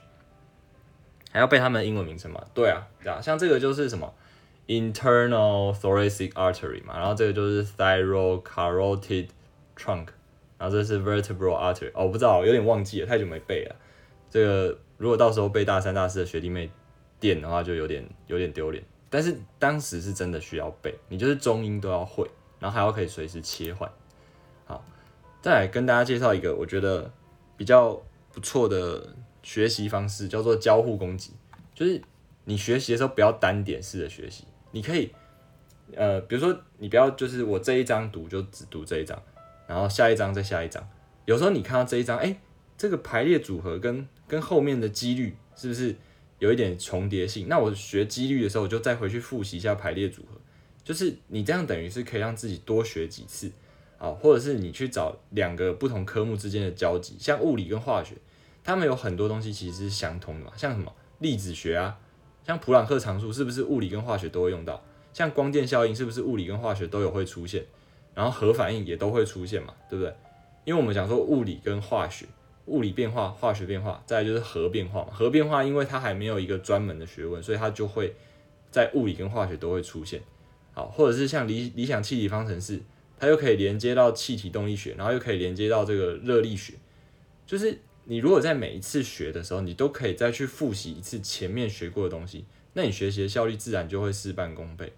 [1.31, 2.45] 还要背他们的英文名称吗？
[2.53, 4.13] 对啊，对啊，像这个就是什么
[4.67, 9.27] internal thoracic artery 嘛，然后这个就是 thyrocarotid
[9.77, 10.07] trunk，
[10.57, 11.91] 然后这是 vertebral artery。
[11.93, 13.75] 哦，我不知道，有点忘记了，太久没背了。
[14.29, 16.69] 这个如果到时候被大三、大四的学弟妹
[17.19, 18.83] 电的话，就有点有点丢脸。
[19.09, 23.89] 但是当时是真的需要背，你就是中英都要会，然后还要可以随时切换。
[24.65, 24.83] 好，
[25.41, 27.09] 再来跟大家介绍一个我觉得
[27.55, 28.01] 比较
[28.33, 31.33] 不错的学习方式，叫做交互攻击。
[31.73, 32.01] 就是
[32.45, 34.45] 你学习的时候不要单点式的学习，
[34.75, 35.09] 你可以，
[35.95, 39.17] 呃，比如说你不要就是我这一章读就只读这一章，
[39.65, 40.85] 然后下一章再下一章。
[41.23, 42.35] 有时候你看到这一章，哎，
[42.77, 45.95] 这个排列组合跟跟后面的几率是不是？
[46.39, 50.37] 有一点重叠性，那我学几率的时候，我就再回去复习一下排列组合。
[50.83, 53.49] 就是你这样等于是可以让自己多学几次
[53.97, 58.15] 啊，或者是你去找两个不同科目之间的交集，像物理跟化学，
[58.65, 60.51] 他们有很多东西其实是相通的嘛。
[60.57, 61.97] 像什么粒子学啊，
[62.45, 64.81] 像普朗克常数是不是物理跟化学都会用到？
[65.13, 67.65] 像光电效应是不是物理跟化学都有会出现？
[68.13, 70.13] 然后核反应也都会出现嘛，对不对？
[70.63, 72.25] 因为我们讲说物理跟化学。
[72.67, 75.09] 物理变化、化学变化，再就是核变化嘛。
[75.13, 78.15] 核变化因为它还没有一个专门的学问，所以它就会
[78.71, 80.19] 在物理跟化学都会出现。
[80.73, 82.81] 好，或者是像理理想气体方程式，
[83.19, 86.73] 它又可以连接到气体动力学，然后又可以连接到这个热力学。
[87.45, 94.93] 就是你如果在每一次学的时候，你都可以再去复习一次前面学过的东西，那你学习的效率自然就会事半功倍。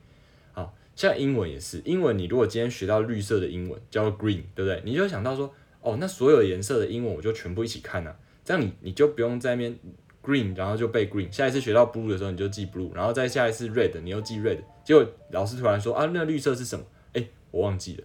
[0.53, 4.81] 好，像英文也是，英文你如果今天学到绿色的英文叫 green，对不对？
[4.85, 8.15] 你就想到说，哦，那所有颜色的英文我就全部一起看啊，
[8.45, 9.77] 这样你你就不用在那边。
[10.23, 16.83] Green，然后就背 Green，下一次学到 Blue 的时候你就记 Blue，然后再下一次 Red，你又记 Red，结果老师突然说啊，那绿色是什么？
[17.13, 18.03] 哎，我忘记了。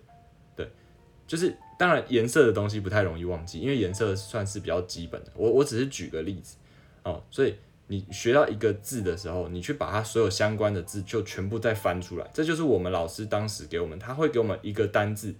[1.32, 5.32] 就是当然颜色的东西不太容易忘记，因为颜色算是比较基本的。
[5.34, 6.56] 我我只是举个例子
[7.04, 15.34] 哦，所以你学到一个字的时候，你去把它所有相关的字就全部再翻出来，这就是我们老师当时给我们，他会给我们一个单字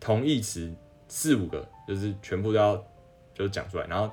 [0.00, 0.74] 同义词
[1.08, 2.82] 四五个，就是全部都要
[3.34, 4.10] 就讲出来，然后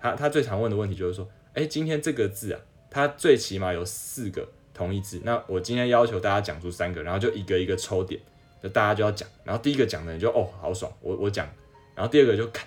[0.00, 1.28] 他他最常问的问题就是说。
[1.54, 2.58] 哎，今天这个字啊，
[2.88, 5.20] 它最起码有四个同义字。
[5.22, 8.18] 那我今天要求大家讲出三个，然后就一个一个抽点，
[8.62, 9.28] 就大家就要讲。
[9.44, 11.48] 然后第一个讲的人就哦，好爽，我我讲。
[11.94, 12.66] 然后第二个就看，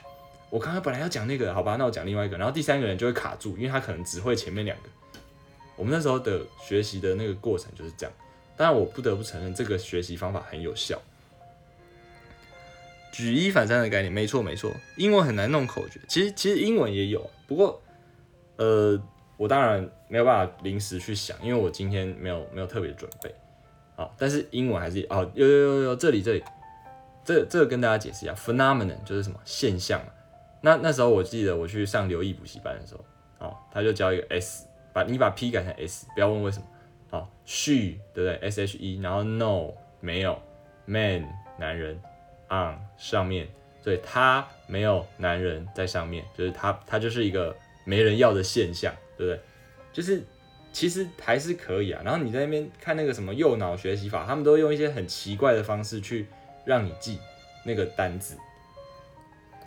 [0.50, 2.38] 我刚刚本来要讲那个，好吧，那我讲另外一个。
[2.38, 4.90] 然后第三个人就会卡住，因为他可能只会前面两个。
[5.76, 8.14] 我们那时候的学习的那个过程就是这样。
[8.56, 11.02] 当然，我不得不承认这个学习方法很有效。
[13.12, 14.72] 举一反三的概念，没错没错。
[14.98, 17.82] 英文很难弄口诀，其实其实英文也有，不过。
[18.58, 18.98] 呃，
[19.36, 23.36] 我当然没有办法临时去想，因为我今天没有没有特别准备，
[23.96, 26.44] 好，但是英文还是哦，有有有有，这里这里，
[27.24, 30.12] 这这个跟大家解释一下，phenomenon 就是什么现象嘛
[30.62, 36.66] 那那时候我记得我去上留意补习班的时候，哦，他就教一个 s，把你把 p 改成 s，不要问为什么，
[37.10, 40.42] 好，she 对不对？s h e，然后 no 没有
[40.86, 41.28] ，man
[41.58, 42.00] 男人
[42.50, 43.48] ，on 上面，
[43.82, 47.56] 所以他没有男人在上面，就是他他就是一个。
[47.88, 49.40] 没人要的现象，对不对？
[49.94, 50.24] 就是
[50.76, 52.02] 其实还是可以啊。
[52.04, 56.28] 然后你在那边看那个什么右脑学习法，他们都用一些很奇怪的方式去
[56.66, 57.18] 让你记
[57.64, 58.36] 那个单子。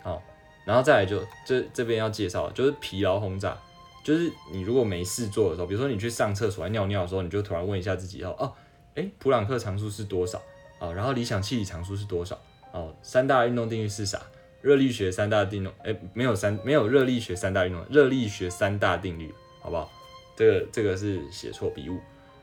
[0.03, 0.21] 好，
[0.65, 3.57] 然后再来就这这边要介绍，就是疲劳轰炸，
[4.03, 8.53] 就是你如果没事做的时候，比如说你去上厕所、尿尿的时候，你就突然问一下自己哦哦，
[8.93, 10.39] 哎，普朗克常数是多少？
[10.77, 12.39] 哦，然后理想气体常数是多少？
[12.71, 14.21] 哦，三大运动定律是啥？
[14.61, 19.91] 热力学三大定律，哎，没有三，没有热力学三大运动，热力学三大定律，好不好？
[20.39, 21.99] 这个这个是写错笔误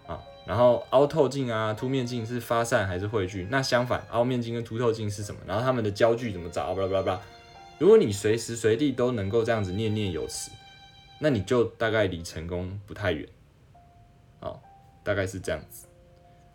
[0.06, 0.22] 啊。
[0.44, 3.48] 然后凹透镜啊，凸面镜是发散还是汇聚？
[3.50, 5.40] 那相反，凹面镜跟凸透镜是什么？
[5.46, 6.74] 然后它们的焦距怎么找？
[6.74, 7.20] 巴拉巴拉巴拉。
[7.78, 10.50] 如果你随时随地都能够这样子念念有词，
[11.18, 13.26] 那你就大概离成功不太远。
[14.40, 14.62] 好，
[15.02, 15.86] 大概是这样子。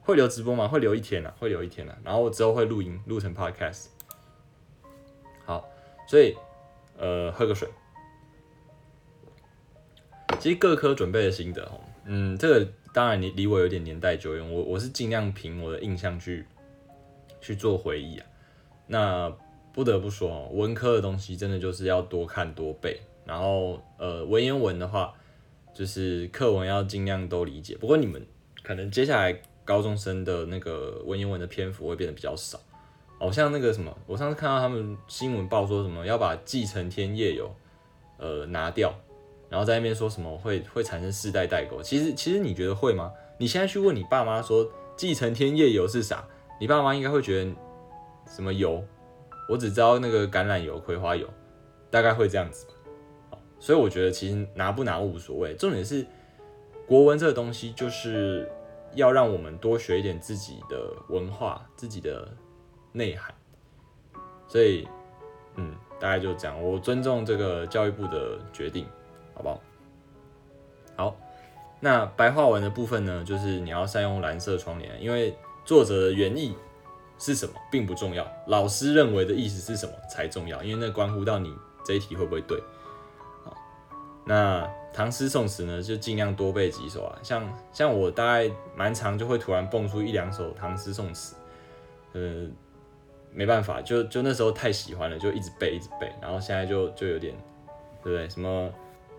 [0.02, 0.68] 会留直播吗？
[0.68, 1.98] 会留一天啊，会留一天啊。
[2.04, 3.88] 然后我之后会录音，录成 podcast。
[5.44, 5.68] 好
[6.08, 6.38] 所以，
[7.00, 7.68] 呃，喝个水。
[10.42, 16.44] 其实各科准备的心得，哦，嗯，这个当然你离我有点年代久远，我我是尽量凭我的印象去
[17.40, 18.26] 去做回忆啊。
[18.88, 19.32] 那
[19.72, 25.14] 不得不说，文科的东西真的就是要多看多背，然后呃，文言文的话，
[25.76, 27.78] 就是课文要尽量都理解。
[27.78, 28.26] 不过你们
[28.64, 32.60] 可能接下来高中生的那个文言文的篇幅会变得比较少。
[33.20, 37.56] 好像那个什么，我上次看到他们新闻报说什么要把继承天业有
[38.18, 38.92] 呃拿掉，
[39.52, 41.84] 然后在那边说什么会会产生世代代沟。
[41.84, 43.12] 其实其实你觉得会吗？
[43.38, 46.26] 你现在去问你爸妈说继承天业油是啥，
[46.60, 47.52] 你爸妈应该会觉得
[48.26, 48.84] 什么油？
[49.50, 51.28] 我只知道那个橄榄油、葵花油，
[51.90, 52.66] 大概会这样子
[53.30, 53.38] 吧。
[53.60, 56.06] 所以我觉得其实拿不拿无所谓，重点是
[56.88, 58.50] 国文这个东西就是
[58.96, 62.28] 要让我们多学一点自己的文化，自己的。
[62.94, 63.34] 内涵，
[64.50, 64.86] 所以，
[65.56, 66.62] 嗯，大概就这样。
[66.62, 68.86] 我尊重这个教育部的决定，
[69.42, 69.62] 好不好？
[70.96, 71.18] 好，
[71.80, 76.56] 那白话文的部分呢，就是你要善用蓝色窗帘，因为作者的原意
[77.18, 81.52] 是什么并不重要，老师认为的意思是什么才重要，因为那关乎到你
[81.84, 82.62] 这一题会不会对。
[83.44, 83.58] 好，
[84.26, 91.36] 那唐诗宋词呢，就尽量多背几首啊，像像我大概蛮长就会突然蹦出一两首唐诗宋词，
[92.14, 92.48] 呃。
[93.34, 97.34] 没办法，就就那时候太喜欢了，就一直背一直背，然后现在就就有点，
[98.04, 98.28] 对不对？
[98.28, 98.70] 什么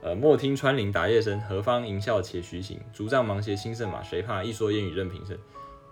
[0.02, 2.80] 呃，莫听穿林打叶声，何方吟啸且徐行？
[2.92, 4.42] 竹杖芒鞋轻胜马，谁怕？
[4.42, 5.38] 一蓑烟雨任平生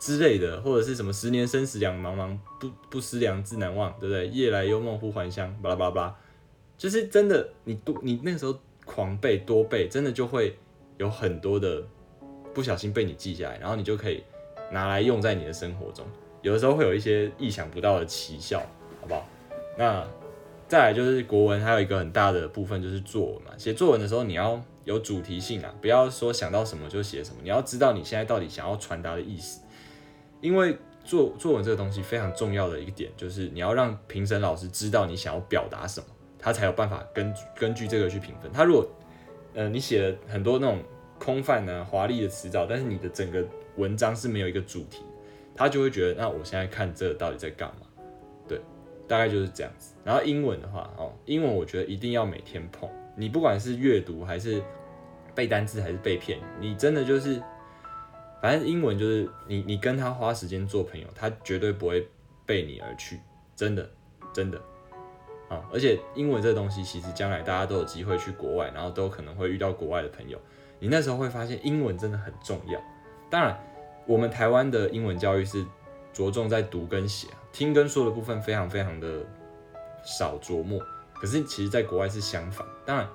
[0.01, 4.27] 之类的，或者是什么十年生死两茫茫，不不思量，自难忘，对不对？
[4.27, 6.16] 夜来幽梦忽还乡，巴拉巴拉巴，
[6.77, 10.59] 就是真的，你多你那时候狂背多背，真的就会
[10.96, 11.81] 有很多的
[12.53, 14.25] 不小心被你记下来，然后你就可以
[14.73, 16.05] 拿来用在你的生活中。
[16.42, 18.59] 有的时候会有一些意想不到的奇效，
[19.01, 19.25] 好不好？
[19.79, 20.05] 那
[20.71, 23.51] 再来就是国文，还有一个很大的部分就是作文嘛。
[23.59, 29.63] 写作文的时候，你要有主题性啊，不要说想到什么就写什么，你要知道你现在到底想要传达的意思。
[30.41, 36.07] 因为作作文这个东西非常重要的一个点，就是你要让评审老师知道你想要表达什么，
[36.39, 38.49] 他才有办法根根据这个去评分。
[38.53, 38.89] 他如果
[39.55, 40.81] 呃你写了很多那种
[41.19, 45.03] 空泛呢华丽的词藻，但是你的整个文章是没有一个主题，
[45.53, 47.89] 他就会觉得那我现在看这到底在干嘛？
[49.11, 49.92] 大概就是这样子。
[50.05, 54.62] 然后英文的话，哦，英文我觉得一定要每天碰，你不管是阅读还是
[55.35, 57.42] 背单词还是背片，你真的就是。
[58.42, 62.09] 反正英文就是你，你跟他花时间做朋友，他绝对不会
[62.46, 63.20] 背你而去，
[63.55, 63.87] 真的，
[64.33, 64.59] 真的，
[65.51, 65.62] 啊！
[65.70, 70.40] 而且英文这东西，其实将来大家都有机会去国外，然后都可能会遇到国外的朋友，
[70.79, 72.81] 你那时候会发现英文真的很重要。
[73.29, 73.62] 当然，
[74.07, 75.62] 我们台湾的英文教育是
[76.12, 79.25] 着重在读跟写，听跟说的部分非常非常的
[80.05, 80.81] 少琢磨。
[81.14, 82.66] 可是其实在国外是相反。
[82.87, 83.09] 当然，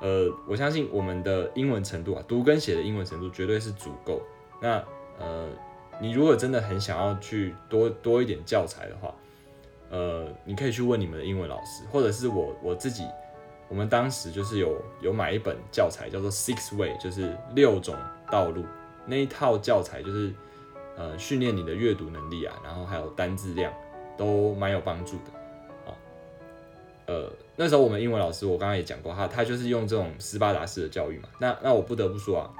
[0.00, 4.22] 呃，我相信我们的英文程度啊，读跟写的英文程度绝对是足够。
[4.62, 4.82] 那
[5.18, 5.48] 呃，
[6.00, 9.14] 你如果真的很想要去多多一点教材的话，
[9.90, 13.04] 呃，你可以去问你们的英文老师，或者是我我自己，
[13.68, 17.96] 我们当时就是有有买一本教材，叫做 Six Way，就是六种
[18.30, 18.64] 道路
[19.04, 20.32] 那一套教材，就是
[20.96, 23.72] 呃训练你的阅读能力啊，然后还有单字量
[24.16, 25.96] 都蛮有帮助的啊。
[27.06, 31.28] 呃，那时候我们英文老师我刚刚也讲过，他他就是用这种斯巴达式的教育嘛。
[31.38, 32.50] 那那我不得不说啊。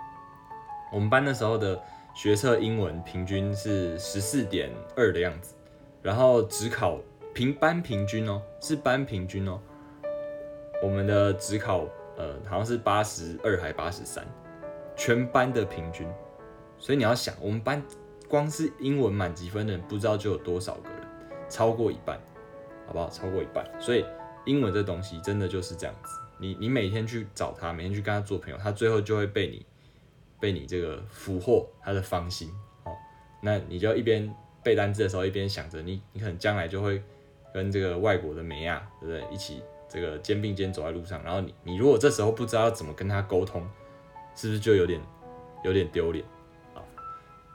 [0.92, 1.80] 我们班那时候的
[2.14, 5.54] 学测英文平均是十四点二的样子，
[6.02, 6.98] 然后只考
[7.32, 9.60] 平班平均哦，是班平均哦。
[10.82, 11.84] 我们的只考
[12.16, 14.26] 呃好像是八十二还八十三，
[14.96, 16.08] 全班的平均。
[16.76, 17.80] 所以你要想，我们班
[18.30, 21.06] 光是英文满级分的人不知道就有多少个人，
[21.50, 22.18] 超过一半，
[22.86, 23.10] 好不好？
[23.10, 23.68] 超过一半。
[23.78, 24.04] 所以
[24.46, 29.66] 英文这东西真的就是这样子，你你每天去找他，每天去跟他做朋友，他最后就会被你。
[30.40, 32.50] 被你这个俘获他的芳心，
[32.84, 32.92] 哦，
[33.42, 37.02] 那你就一边背单词的时候，一边想着你，你可能将来就会
[37.52, 39.22] 跟这个外国的美亚，对不对？
[39.30, 43.68] 一起这个肩并肩走在路上，然后你，你如果这时候不知道要怎么跟他沟通，
[44.34, 44.98] 是不是就有点
[45.62, 46.24] 有点丢脸？
[46.72, 46.84] 好，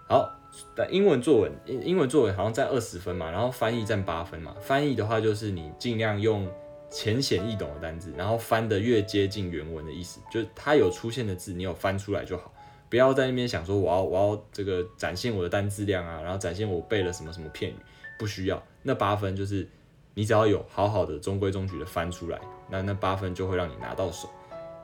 [0.07, 0.31] 好，
[0.75, 4.55] 但英文作文，英英文作文好像占二十分嘛，然后翻译占八分嘛。
[4.61, 6.47] 翻译的话就是你尽量用
[6.89, 12.51] 浅显易懂的单字，然后翻的越接近原文的意思，就是它有出现的字，你有翻出来就好。
[12.89, 17.75] 不要在那边想说我要我要这个展现我的单字量啊，然后展现我背了什么什么片语，
[18.17, 18.63] 不需要。
[18.83, 19.67] 那八分就是
[20.13, 22.39] 你只要有好好的中规中矩的翻出来，
[22.69, 24.29] 那那八分就会让你拿到手。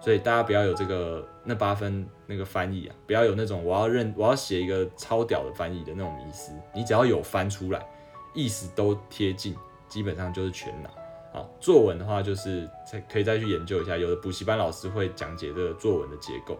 [0.02, 6.52] 所以大家不要有这个那八分那个翻译啊，不要有那种我要认我要写一个超屌的翻译的那种迷思。
[6.74, 7.88] 你只要有翻出来，
[8.34, 9.56] 意思都贴近，
[9.88, 10.90] 基本上就是全拿。
[11.32, 16.58] 好，作文的话就是再可以再去研究一下，有的补习班老师会讲解这个作文的结构。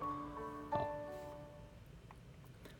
[0.70, 0.88] 好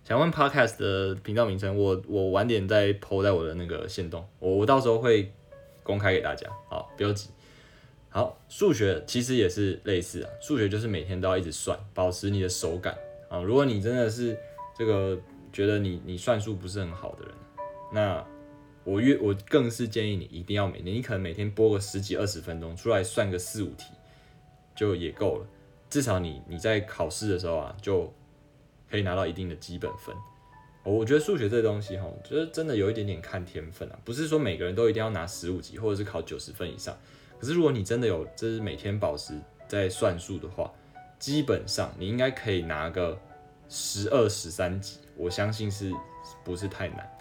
[0.04, 5.34] 想问 Podcast 的频道名称，我我晚点再 PO 在我的那个线动，我我到时候会
[5.84, 7.30] 公开给大家，好，不要急。
[8.12, 12.96] 好，数学其实也是类似啊，数学就是每天都要一直算，保持你的手感
[13.30, 13.42] 啊。
[13.42, 14.38] 如果你真的是
[14.78, 15.18] 这个
[15.52, 17.34] 觉得你你算术不是很好的人，
[17.92, 18.24] 那
[18.84, 23.86] 我越我更是建议你一定要每天，你可能每天播个十几二十分钟出来算个四五题
[24.76, 25.48] 就也够了，
[25.90, 28.14] 至少你你在考试的时候啊就。
[28.90, 30.14] 可以拿到一定的基本分，
[30.84, 36.94] 我觉得数学这东西哈，就是真的有一点点看天分啊，不是说每个人都一定要拿十五级或者是考九十分以上。
[37.42, 39.34] 可是如果你真的有，这是每天保持
[39.68, 40.72] 在算数的话，
[41.18, 43.18] 基本上你应该可以拿个
[43.68, 45.92] 十二十三级，我相信是
[46.44, 47.18] 不是太难？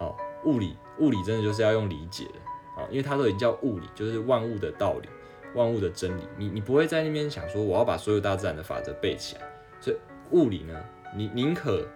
[0.00, 5.08] 哦，物理物理真的就是要用理解的啊，因为它都已经叫物理，就是万物的道理、
[5.54, 6.22] 万物的真理。
[6.38, 9.42] 你你不会在那边想说我要把所有大自然的法则背起来，
[9.82, 9.96] 所以
[10.30, 10.82] 物理呢？
[11.14, 11.86] 你宁可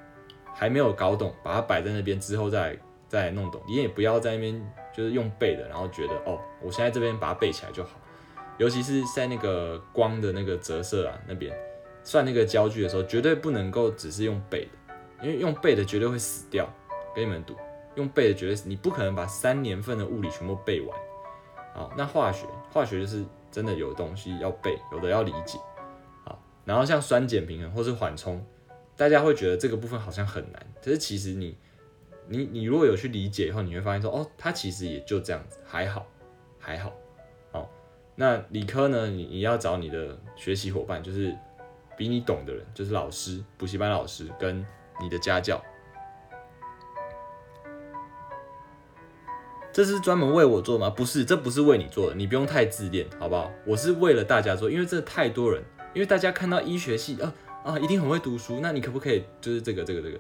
[0.55, 2.79] 还没有搞懂，把它摆在那边之后再
[3.09, 3.63] 再弄懂。
[3.67, 7.91] 你也不要在那边就是用背的，然后觉得哦，我现在这边把它背起来就好。
[8.59, 11.57] 尤其是在那个光的那个折射啊那边
[12.05, 16.69] 算那个焦距的时候，绝对不能够只是用背的，因为用背的绝对会死掉。
[17.15, 17.55] 跟你们赌，
[17.95, 20.99] 用背的绝对是你不可能把三年份的物理全部背完。
[21.75, 25.59] 好，那化学化学就是真的有东西要背，有的要理解。
[26.25, 28.43] 好，然后像酸碱平衡或是缓冲。
[28.95, 31.57] 大家会觉得这个部分好像很难，可是其实你，
[32.29, 36.07] 你你如果有去理解以后，你会发现说，哦，它其实也就这样子，还好，
[36.59, 36.93] 还好，
[37.53, 37.69] 哦，
[38.15, 41.37] 那理科呢，你你要找你的学习伙伴，就是
[41.97, 44.65] 比你懂的人，就是老师、补习班老师跟
[45.01, 45.63] 你的家教。
[49.73, 50.91] 这是专门为我做吗？
[50.91, 53.51] 不是，这不是为你做的，你不用太自恋，好不好？
[53.67, 55.63] 我是为了大家做，因为这太多人，
[55.95, 57.33] 因为大家看到医学系啊。
[57.65, 58.59] 啊，一定很会读书。
[58.61, 60.19] 那你可不可以就是这个这个这个？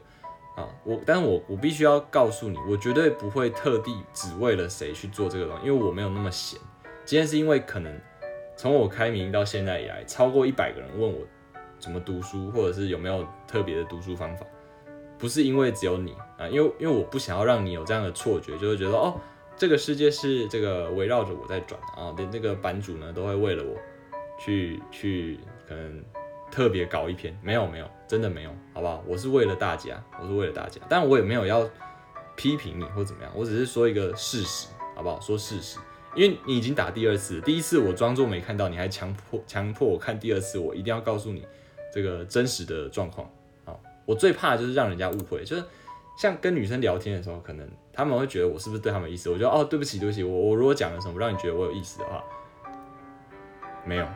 [0.54, 6.60] 啊，我，但我我必须要告诉你，我绝对不会特地只为了谁去做这个东西，因为我没有那么闲。
[7.04, 7.92] 今天是因为可能
[8.56, 11.20] 从我开明到现在以来，超过一百个人问我
[11.78, 14.46] 怎么读书，或者是有没有特别的读书方法，
[15.18, 19.18] 不是因为只有你啊，因为因为我不想要让你有这样的错觉，就是觉得哦，
[19.56, 23.76] 这个世界是这个围绕着我在转啊，连这个版主呢都会为了我
[24.38, 26.04] 去去可能。
[26.52, 29.02] 特别搞一篇，没有没有，真的没有，好不好？
[29.06, 31.66] 我是为了大家，我是为了大家，但我也没有要
[32.36, 35.18] 批评你或怎么样，我只是说一个事实，好不好？
[35.18, 35.78] 说事实，
[36.14, 41.46] 因为你已经打第二次，第一次我装作没看到，你还强迫强迫我看第二次，我一定要告诉你
[41.90, 43.26] 这个真实的状况
[43.64, 43.72] 啊！
[44.04, 45.64] 我最怕就是让人家误会，就是
[46.18, 49.30] 像跟女生聊天的时候，可能他们会觉得我是不是对他们有意思？
[49.30, 52.22] 我觉得哦，对不起对不起，我我如果讲了什么让你觉得我有意思的话，
[53.86, 54.06] 没有。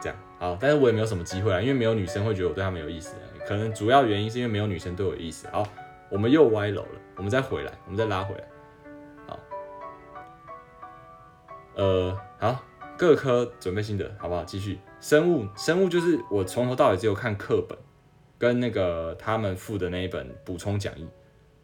[0.00, 3.14] 这样好，但是我也没有什么机会啊，因为没有女生会觉得我对他们有意思，
[3.46, 5.48] 可能主要原因是因为没有女生对我有意思。
[5.48, 5.66] 好，
[6.10, 8.44] 我们又歪楼了，我们再回来，我们再拉回来。
[9.26, 9.38] 好，
[11.74, 12.64] 呃，好，
[12.96, 14.44] 各科准备心得，好不好？
[14.44, 17.76] 继续，生物，生物就是我从头到尾只有看课本
[18.38, 21.06] 跟那个他们附的那一本补充讲义。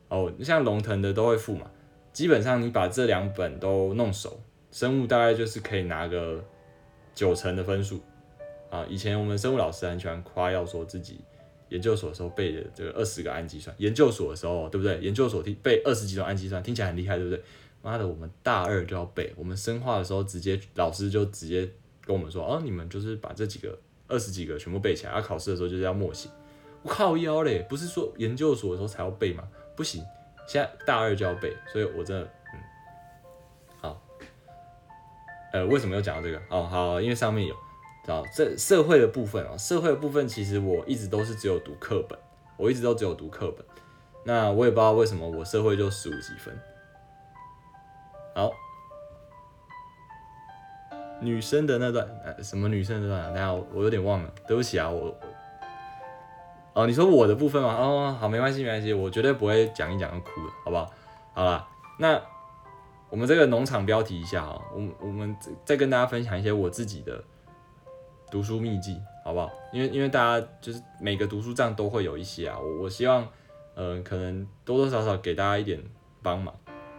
[0.08, 1.70] 哦，像龙腾的都会附嘛，
[2.12, 6.42] 基本上你把这两本都弄熟，生物大概就是可以拿个
[7.14, 8.00] 九成的分数。
[8.70, 11.20] 啊，以前我们生物老师很喜欢夸耀说自己
[11.70, 14.98] 研究所的时候背的这个二十个氨基酸，研究所的时候对不对？
[15.00, 17.42] 研究所听背二十几种氨基酸，听起来很厉害，对不对？
[17.82, 21.68] 妈的，我们大二就要背，我们生化的时候直接老师就直接
[22.04, 26.28] 跟我们说，哦，你们就是把这几个二十几个全部背起来，要考试的时候就是要默写。
[26.82, 29.48] 我靠腰嘞，不是说研究所的时候才要背吗？
[29.76, 30.02] 不行，
[30.46, 32.60] 现在大二就要背，所以我真的，嗯，
[33.80, 34.02] 好，
[35.52, 36.42] 呃，为什么要讲到这个？
[36.50, 37.54] 哦，好，因为上面有。
[38.12, 42.18] 啊，这社会的部分啊，社会的部分其实我一直都是只有读课本，
[42.56, 43.64] 我一直都只有读课本。
[44.24, 46.58] 那我也不知道为什么我社会就十五几分。
[48.34, 48.50] 好，
[51.20, 53.34] 女生的那段呃，什么女生那段？
[53.34, 55.14] 等下我有点忘了，对不起啊，我。
[56.72, 57.74] 哦，你说我的部分吗？
[57.74, 60.90] 哦，好，没关系，没关系，我绝对不会讲一讲就哭的，好不好？
[61.34, 61.66] 好了，
[61.98, 62.20] 那
[63.10, 67.22] 我们这个农场标题一下哈，我我们再跟大家分享一些我自己的。
[68.30, 69.50] 读书秘籍，好不好？
[69.72, 73.26] 因为因为大家就是每个读书站都会有一些啊，我我希望，
[73.74, 75.82] 呃，可能多多少少给大家一点
[76.22, 76.54] 帮忙，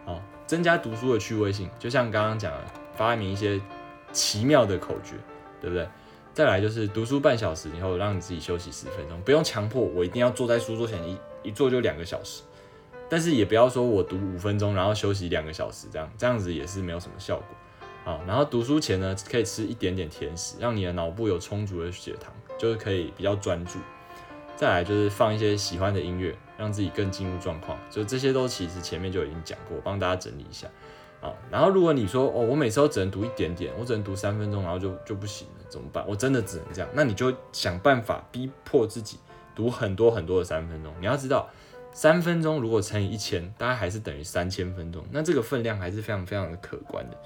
[0.06, 1.68] 啊，增加读书的趣味性。
[1.78, 2.64] 就像刚刚讲的，
[2.94, 3.60] 发明一些
[4.12, 5.14] 奇妙的口诀，
[5.60, 5.88] 对不对？
[6.32, 12.42] 再来就是读书半小时以后，让你自己休息十分钟，不用强迫我一定要坐在书桌前一一坐就两个小时，
[13.08, 17.46] 但是也不要说我读五分钟然后休息两个小时，这样这样子也是没有什么效果。
[18.04, 23.78] 啊，然后读书前呢，可以吃一点点甜食，让你的脑部有充足的血糖，就是可以比较专注。
[24.56, 27.78] 再来就是放一些喜欢的音乐，让自己更进入状况。
[27.90, 30.66] 就这些都其实前面就已经讲过，帮大家整理一下。
[31.20, 36.02] 啊，然后如果你说哦，我每次都只能读一点点，我只能读三分钟，然后就就不行了，怎么办？
[36.08, 39.18] 我真的只能这样，那你就想办法逼迫自己
[39.54, 40.92] 读很多很多的三分钟。
[40.98, 41.48] 你要知道，
[41.92, 47.16] 三分钟如果乘以一千，大概还是等于三千分钟，那这个分量还是非常非常的可观的。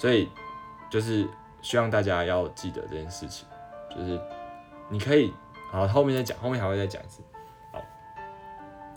[0.00, 0.30] 所以
[0.88, 1.28] 就是
[1.60, 3.46] 希望大家要记得这件事情，
[3.94, 4.18] 就是
[4.88, 5.30] 你可以
[5.70, 7.22] 好后面再讲，后面还会再讲一次。
[7.70, 7.82] 好，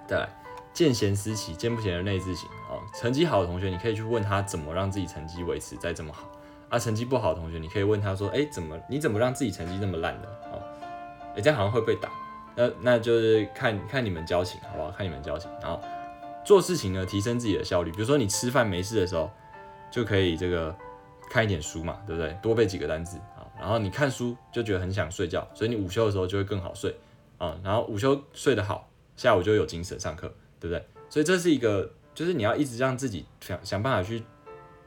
[0.08, 0.30] 再来
[0.72, 2.48] 见贤思齐，见不贤而内自省。
[2.70, 6.24] 哦，成绩好的同学，你可以去问他怎么让自己成绩维持在这么好。
[6.70, 10.28] 啊，成绩不好的同学，你可以问他说，哎，怎么你怎么让自己成绩这么烂的？
[10.54, 10.64] 哦，
[11.36, 12.10] 哎，这样好像会被打。
[12.56, 14.90] 那那就是看看你们交情好不好？
[14.92, 15.52] 看你们交情。
[15.62, 15.82] 然后
[16.46, 17.92] 做事情呢，提升自己的效率。
[17.92, 19.30] 比如说你吃饭没事的时候，
[19.92, 20.74] 就可以这个。
[21.30, 22.38] 看一点书嘛，对不对？
[22.42, 26.96] 多背几个单词啊，然后你看书就觉得很想睡觉，所以你午休的时候就会更好睡
[27.38, 27.58] 啊。
[27.64, 30.28] 然后午休睡得好，下午就有精神上课，
[30.60, 30.86] 对不对？
[31.10, 34.24] 所以这是一个，就是你要一直让自己想想办法去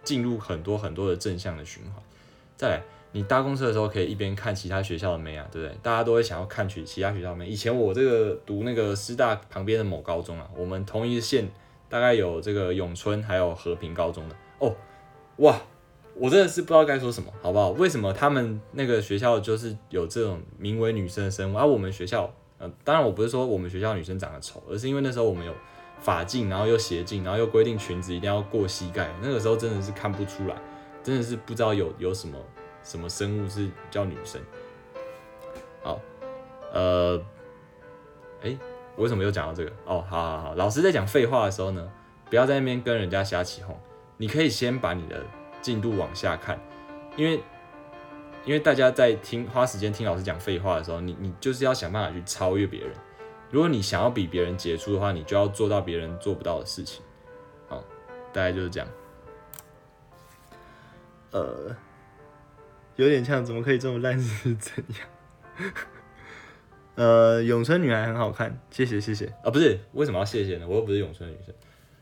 [0.04, 2.02] 进入很多很多的正向的循环。
[2.56, 2.82] 再来，
[3.12, 5.76] 你搭公车的时候可以一边看其他学校的妹啊，对不对？
[5.82, 7.46] 大家都会想要看去其他学校的妹。
[7.46, 11.48] 以前我这个读那个师大旁边的某高中啊，我们同一线
[11.88, 14.74] 大概有这个永春还有和平高中的哦，
[15.36, 15.60] 哇！
[16.18, 17.70] 我真的是不知道该说什么，好不好？
[17.70, 25.52] 为什么他们那个学校就是有这种名为女生的生物，而我们学校，呃，当然我不是说我们学校女生长得丑，而是因为那时候我们有
[26.00, 30.56] 法镜，然后又斜镜，然后又规定裙子一定要过膝盖，那个时候真的是看不出来，
[31.02, 32.38] 真的是不知道有有什么
[32.82, 34.40] 什么生物是叫女生。
[35.82, 36.00] 好，
[36.72, 37.22] 呃，
[38.42, 38.56] 哎，
[38.96, 39.70] 我为什么又讲到这个？
[39.84, 41.86] 哦，好好好，老师在讲废话的时候呢，
[42.30, 43.78] 不要在那边跟人家瞎起哄，
[44.16, 45.22] 你可以先把你的。
[45.66, 46.56] 进度往下看，
[47.16, 47.42] 因为
[48.44, 52.90] 因为大家在听花时间听老师讲废话的时候，你你就是要想办法去超越别人，
[53.50, 57.02] 如果你想要比别人杰出的话，你就要做到别人做不到的事情。
[57.66, 57.82] 好，
[58.32, 58.88] 大概就是这样。
[61.32, 61.76] 呃，
[62.94, 65.08] 有点像，怎么可以这么烂是怎样？
[66.94, 70.66] 呃，咏春女孩很好看，谢谢谢谢啊，不是为什么要谢谢呢？
[70.68, 71.52] 我又不是咏春女生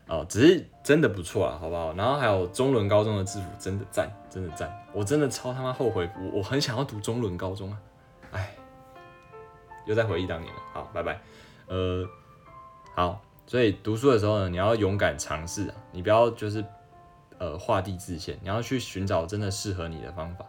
[0.07, 1.93] 哦，只是真的不错啊，好不好？
[1.93, 7.77] 然后还有中伦高中的制服，真的赞，真的赞，我真的超他妈后悔，我我很想要读中伦高中啊，
[8.31, 8.55] 哎，
[9.85, 10.59] 又在回忆当年了。
[10.73, 11.19] 好，拜拜。
[11.67, 12.07] 呃，
[12.93, 16.63] 好，所以读书的时候呢，你要勇敢尝试啊，你不要就是
[17.37, 20.45] 呃画地自限，你要去寻找真的适合你的方法。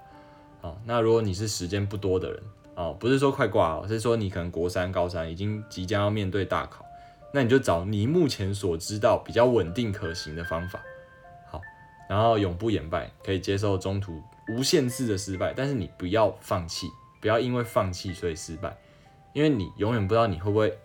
[0.61, 2.43] 哦，那如果你是时间不多的人。
[2.79, 6.85] 哦，不是说快挂哦，是说你可能国三、高三已经即将要面对大考，
[7.33, 10.83] 那你就找你目前所知道比较稳定可行的方法，
[11.51, 11.61] 好，
[12.09, 16.89] 然后永不言败，可以接受中途无限次的失败，但是你不要放弃，
[17.21, 18.75] 不要因为放弃所以失败，
[19.35, 20.79] 因为你永远不知道你会不会，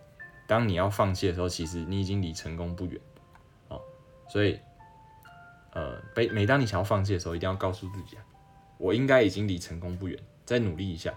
[0.46, 3.00] 当你要放弃的时候，其实你已经离成功不远，
[3.68, 3.80] 哦，
[4.28, 4.58] 所以，
[5.72, 8.22] 呃，每每当你想要放弃的时候，一定要告诉自己啊，
[8.76, 11.14] 我应该已经离成功不远，再努力一下。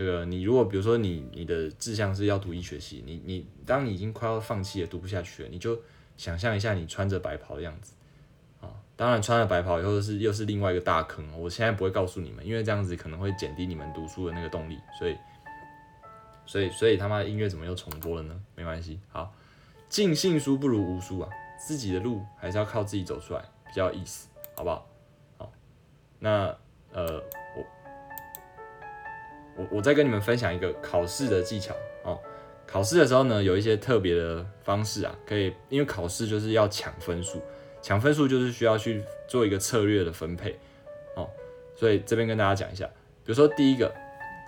[0.00, 5.78] 这个你如果比如说你你的志向是要读医学系，你你当你已经快要放弃了读不下去了，你就
[6.16, 7.92] 想象一下你穿着白袍的样子
[8.62, 15.14] 啊，当然穿了白袍以后是又是另外一个大坑，我现在不会告诉你们，因为这样子可能会减低你们读书的那个动力，所以
[16.46, 18.40] 所以所以他妈的音乐怎么又重播了呢？
[18.54, 19.34] 没关系，好，
[19.90, 21.28] 尽信书不如无书啊，
[21.58, 24.88] 自己的路还是要靠自己走出来比较有意思，好不好？
[25.36, 25.52] 好，
[26.18, 26.56] 那
[26.90, 27.22] 呃。
[29.60, 32.18] 我我再跟你们分享一个考试的技巧哦。
[32.66, 37.42] 考试的时候呢，有一些特别的方式啊，可以，因为考试就是要抢分数，
[37.82, 40.58] 抢分数就是需要去做一个策略的分配
[41.16, 41.28] 哦。
[41.74, 42.86] 所以这边跟大家讲一下，
[43.24, 43.92] 比如说第一个，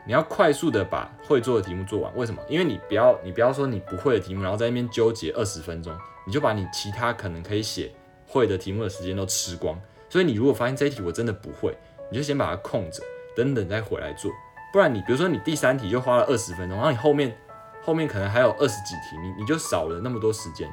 [0.07, 2.17] 你要快速的把会做的题目做完。
[2.17, 2.41] 为什么？
[2.49, 5.93] 因为你不要你不要说你不会的题目，然后在那边纠结二十分钟，
[6.25, 7.93] 你就把你其他可能可以写
[8.29, 9.77] 会的题目的时间都吃光。
[10.09, 11.77] 所以你如果发现这一题我真的不会，
[12.09, 13.03] 你就先把它空着，
[13.35, 14.31] 等等再回来做。
[14.73, 17.37] 不然你比如说你第三题就花了二十分钟，然后你后面
[17.85, 20.67] 后面可能还有二十几题，你你就少了那么多时间，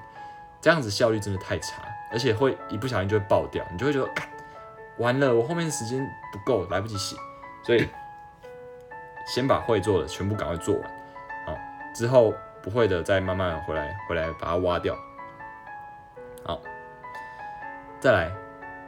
[0.62, 4.10] 这样子效率真的太差，而且会一不小心就会爆掉，你就会觉得，
[4.98, 7.18] 完了，我后面时间不够，来不及写，
[7.62, 7.90] 所以
[9.28, 10.84] 先把会做的全部赶快做完，
[11.46, 11.58] 好，
[11.94, 14.96] 之后不会的再慢慢回来回来把它挖掉，
[16.46, 16.62] 好，
[18.00, 18.32] 再来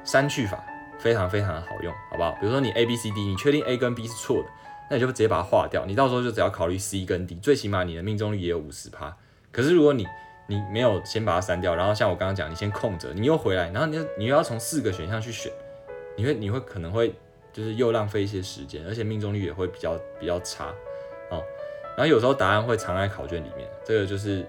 [0.06, 0.64] 删去法
[0.98, 2.32] 非常非常的好用，好不好？
[2.40, 4.50] 比如说你 A B C D，你确定 A 跟 B 是错的。
[4.92, 9.16] 那你就直接把它划掉，你到时候就只要考虑 C 跟 D，最起码你的命中率也有五十趴。
[9.50, 10.06] 可是如果你
[10.48, 15.50] 你没有先把它删掉，然后像我刚刚讲，你先空着，你又回来，然后你你又要从四个选项去选，
[16.18, 17.16] 你会你会可能会
[17.54, 20.74] 就是又浪费一些时间，而且命中率也会比较比较差
[21.30, 21.42] 哦。
[21.96, 24.46] 然后有时候答案会藏在考卷里面，这个就是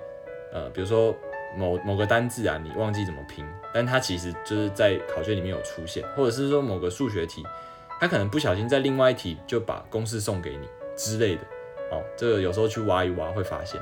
[0.53, 1.15] 呃，比如说
[1.57, 7.45] 某某个单字啊，你忘记怎么拼，但它其实就是在考卷里面有出现，或者是说某个数学题。
[8.03, 11.43] 他可能不小心在另外一题就把公式送给你之类的，
[11.93, 13.81] 哦，这个有时候去挖一挖会发现，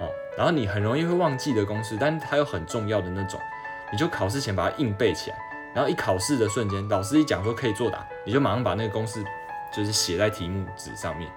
[0.00, 0.08] 哦，
[0.38, 3.38] 然后你很容易会忘记的公式，但它又很重要的那种，
[3.92, 5.36] 你就考试前把它硬背起来，
[5.74, 9.22] 然后一考试的瞬间，老师一讲说可以作答，你就马上把那个公式
[9.70, 11.30] 就是写在题目纸上面，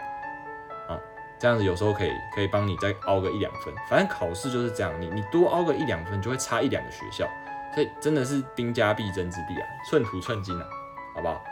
[0.88, 0.98] 啊，
[1.38, 7.30] 这样子有时候可以可以帮你再凹个一两分，反正考试就是这样，你你多凹个一两分就会差一两个学校，
[7.76, 10.66] 所以真的是兵家必争之地啊，寸土寸金啊，
[11.14, 11.44] 好不好？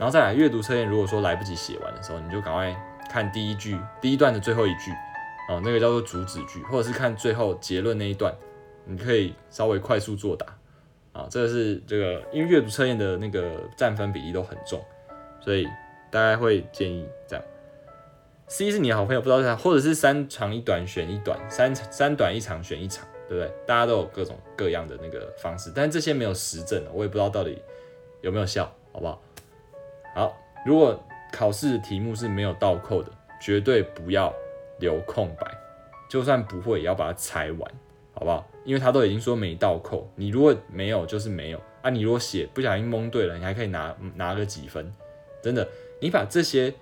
[0.00, 2.74] 然后再来阅读测验，如果说来不及写完的时候，你就赶快
[3.10, 4.90] 看第一句第一段的最后一句，
[5.46, 8.34] 啊，那个叫做主旨句，或者是看最后结论那一段，
[8.86, 10.46] 你可以稍微快速作答，
[11.12, 14.82] 啊，这个是这个，因为阅读测验的那个占分比例都很重，
[15.38, 15.66] 所以
[16.10, 17.44] 大概会建议这样。
[18.48, 23.54] C 是你的好朋友，不知道是啥，或者是三长一短选一短，三三短一长选一长，对不对？
[23.66, 27.60] 大家都有各种各样的那个方式，但是这些没有实证的，我也不知道到底
[28.22, 29.20] 有没有效，好不好？
[30.14, 30.36] 好，
[30.66, 30.98] 如果
[31.32, 34.34] 考试题目是没有倒扣的，绝对不要
[34.78, 35.46] 留空白，
[36.08, 37.72] 就算不会也要把它猜完，
[38.12, 38.46] 好不好？
[38.64, 41.88] 因为他都已经说没倒扣，你如果没有就是没有啊。
[41.88, 44.92] 你如果写不小心蒙对了，你还可以拿拿个几分，
[45.42, 45.66] 真的。
[46.00, 46.72] 你把这些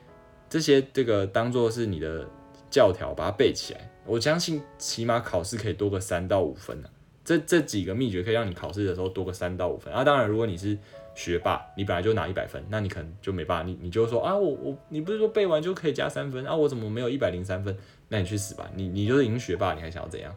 [0.48, 2.26] 这些这个当做是你的
[2.70, 6.88] 教条，把它背起来，我相信起码考试可以多个三到五分呢。
[7.24, 10.02] 这这几个秘诀可以让你考试的时候多个三到五分啊。
[10.02, 10.76] 当然，如果你是
[11.18, 17.76] 学霸，你本来就拿一百分，那你可能就没办法，你你就说啊，我我你不是说背完就可以加三分啊，我怎么没有一百零三分？
[18.08, 20.32] 那你去死吧，你你就是赢学霸，你还想要怎样？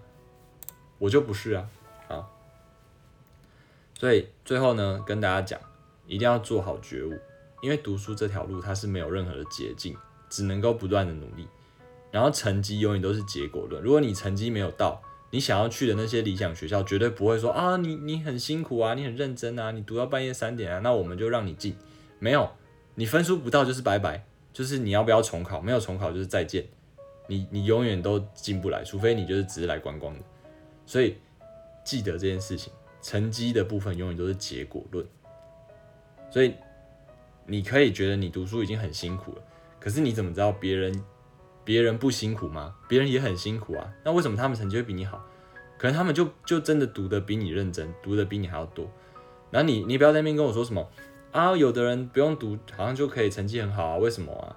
[0.98, 1.70] 我就不是啊，
[2.08, 2.28] 啊，
[3.94, 5.60] 所以最后呢，跟大家讲，
[6.08, 7.14] 一定要做好觉悟，
[7.62, 9.96] 因为读书这条路它是没有任何的捷径，
[10.32, 11.48] 只能够不断的努力。
[12.10, 13.84] 然后成绩永远都是结果论。
[13.84, 15.00] 如果你成绩没有到，
[15.32, 21.76] 你想要去的那些理想学校，绝对不会说啊，你你很辛苦啊，你很认真啊，你读到半夜三点啊，那我们就让你进。
[22.20, 22.52] 没有，
[22.96, 25.62] 你分数不到就是拜拜，就是你要不要重考？
[25.62, 26.66] 没有重考就是再见，
[27.28, 30.20] 你你永远都进不来，除非你就是只是来观光的。
[30.86, 31.16] 所以
[31.86, 32.72] 记得这件事情，
[33.02, 35.06] 成绩的部分永远都是结果论。
[36.30, 36.54] 所以
[37.46, 39.42] 你可以觉得你读书已经很辛苦了，
[39.80, 41.04] 可是你怎么知道别人？
[41.64, 42.76] 别人不辛苦吗？
[42.88, 43.94] 别人也很辛苦啊。
[44.04, 45.24] 那为什么他们成绩会比你好？
[45.78, 48.90] 可能他们就就真的读的比你认真，读的比你还要多。
[49.50, 50.90] 然后你你不要在那边跟我说什么
[51.32, 53.98] 啊，有的人不用读，好像就可以成绩很好啊？
[53.98, 54.56] 为什么啊？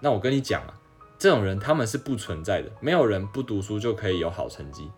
[0.00, 0.78] 那我跟你讲啊，
[1.18, 4.90] 这种人他们是不存在的，没有人不读书就可以有好成绩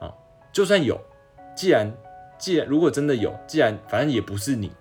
[0.00, 0.12] 啊。
[0.52, 1.00] 就算有，
[1.56, 1.94] 既然
[2.38, 4.72] 既然如果真的有，既然反正也不是你。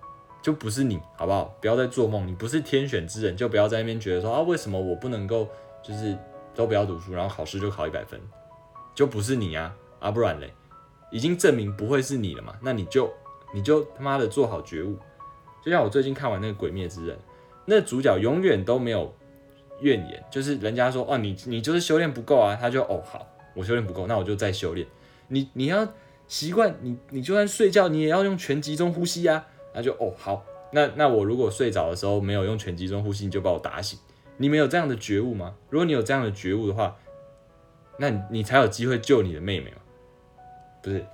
[0.44, 1.56] 就不是你，好不好？
[1.62, 5.48] 不要再做梦，你不是天选之人，就不要在那边觉得说啊，为什么我不能够，
[5.82, 6.18] 就是
[6.54, 8.20] 都不要读书，然后考试就考一百分，
[8.94, 10.54] 就不是你啊，啊不然嘞，
[11.12, 13.10] 已经证明不会是你了嘛，那你就
[13.56, 14.98] 你就他妈的做好觉悟。
[15.64, 17.16] 就像我最近看完那个《鬼灭之刃》，
[17.64, 19.16] 那主角永远都没有
[19.80, 23.26] 怨言，就是人家说哦，你你就是修炼不够啊，他就哦好，
[23.56, 24.86] 我修炼不够，那我就再修炼。
[25.30, 25.88] 你你要
[26.28, 29.48] 习惯，你你就算睡觉，你也要用全集中呼吸啊。
[29.74, 33.98] 那就哦好，那那我如果睡着的时候没有用全集中呼吸，你就把我打醒。
[34.38, 35.56] 你们有这样的觉悟吗？
[35.70, 36.96] 如果你有这样的觉悟的话，
[37.98, 39.78] 那你你才有机会救你的妹妹嘛，
[40.82, 41.06] 不是？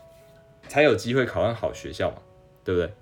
[0.67, 2.17] 才有机会考上好学校嘛，
[2.63, 2.93] 对不对？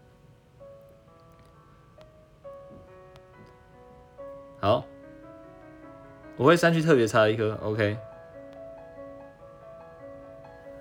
[4.60, 4.84] 好，
[6.36, 7.98] 我会删去特别差的一颗，OK。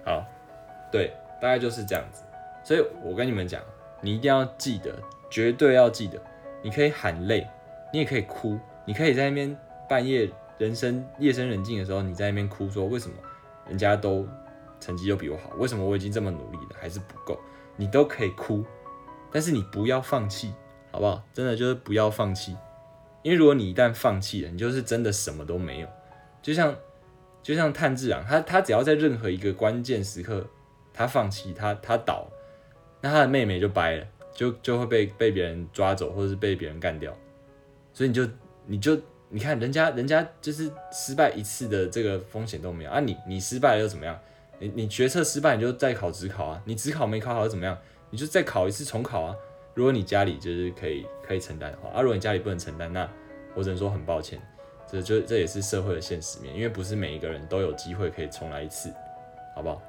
[0.04, 0.24] 好，
[0.90, 1.12] 对，
[1.42, 2.22] 大概就是这样子。
[2.64, 3.60] 所以我跟你们讲。
[4.00, 4.94] 你一定要记得，
[5.30, 6.20] 绝对要记得。
[6.62, 7.46] 你可以喊累，
[7.92, 9.56] 你也可以哭，你可以在那边
[9.88, 10.28] 半夜
[10.58, 13.14] 人生夜深人静的时候，你在那边哭，说为什么
[13.68, 14.26] 人家都
[14.80, 17.38] 成绩又比我好，为什么我已经这么努力了还是不够？
[17.76, 18.64] 你都可以哭，
[19.30, 20.52] 但是你不要放弃，
[20.90, 21.22] 好不好？
[21.32, 22.56] 真的就是不要放弃，
[23.22, 25.88] 因为如果你一旦放弃了，你就是真的什么都没有。
[26.42, 26.74] 就像
[27.42, 30.46] 就像炭治郎，他他只要在任何一个关键时刻，
[30.92, 32.26] 他放弃，他他倒。
[33.06, 37.16] 那他的妹妹就掰了，就就会被被别人抓走，或者是被别人干掉，
[37.92, 38.28] 所以你就
[38.66, 44.18] 你就你看人家人家就是失败一次的这个风险都没有啊，你你失败了又怎么样？
[44.58, 47.78] 你你决策失败你就再考职考啊，你职考没考好又怎么样？
[48.10, 49.36] 你就再考一次重考啊。
[49.74, 53.08] 如果你家里就是可以可以承担的话，啊，如果你家里不能承担，那
[53.54, 54.40] 我只能说很抱歉，
[54.90, 58.90] 这就这也是社会的现实面，因为不是每一个人都有机会可以重来一次，
[59.54, 59.68] 好不？
[59.68, 59.82] 好，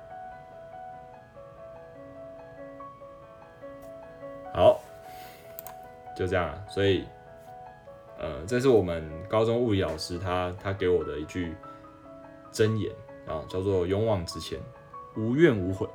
[6.18, 7.06] 就这样，所以，
[8.18, 11.54] 呃，这是我们高中物理老师他他给我的一句
[12.52, 12.92] 箴言
[13.28, 14.60] 啊，叫做勇往直前，
[15.16, 15.86] 无怨无悔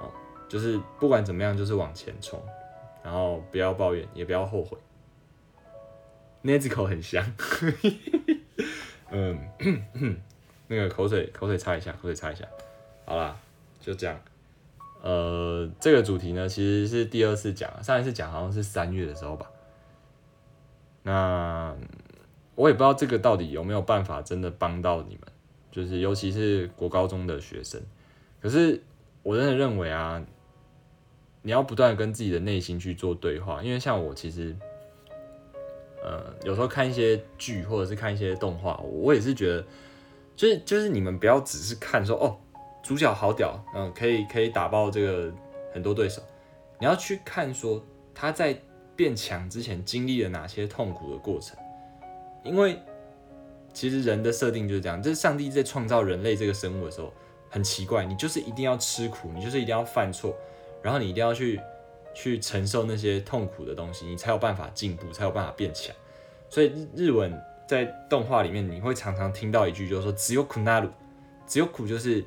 [0.00, 0.08] 啊，
[0.48, 2.42] 就是不管怎么样，就是往前冲，
[3.04, 4.78] 然后不要抱怨，也不要后悔。
[6.40, 7.22] 那只口很香，
[9.12, 9.38] 嗯，
[10.66, 12.46] 那个口水口水擦一下，口水擦一下，
[13.04, 13.36] 好啦，
[13.82, 14.18] 就这样。
[15.02, 19.50] 呃，这个主题呢，其实是第二次讲，上一次讲好像是三月的时候吧。
[21.02, 21.74] 那
[22.54, 25.22] 我也不知道这个到底有没有办法真的帮到你们，
[25.72, 27.82] 就是尤其是国高中的学生。
[28.40, 28.80] 可是
[29.24, 30.24] 我真的认为啊，
[31.42, 34.54] 你要不断跟自己的内心去做对话，因为像我其实，
[36.00, 39.64] 呃，有时候看一些剧或者是看一些动画，我也是觉得，
[40.36, 42.38] 就是就是你们不要只是看说哦。
[42.82, 45.32] 主角好屌，嗯，可以可以打爆这个
[45.72, 46.20] 很多对手。
[46.80, 47.80] 你要去看说
[48.12, 48.60] 他在
[48.96, 51.56] 变强之前经历了哪些痛苦的过程，
[52.42, 52.76] 因为
[53.72, 57.12] 其实人的设定就是这样，就是上帝在创造人类这个生物的时候
[57.48, 60.34] 很奇怪，你就是一定要吃苦，你就是一定要犯错，
[60.82, 61.60] 然后你一定要去
[62.12, 65.94] 去承受那些痛苦的东西，你才有办法进步，才有办法变强。
[66.50, 67.32] 所以日日文
[67.66, 70.90] 在动画里面你会常常听到一句，就是说只有苦那鲁，
[71.46, 72.24] 只有苦就是。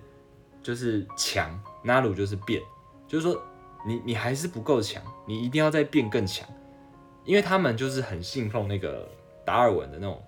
[0.65, 1.47] 就是强，
[1.83, 2.59] 纳鲁就是变，
[3.07, 3.39] 就是说
[3.85, 6.47] 你你还是不够强，你一定要再变更强，
[7.23, 9.07] 因为他们就是很信奉那个
[9.45, 10.19] 达尔文的那种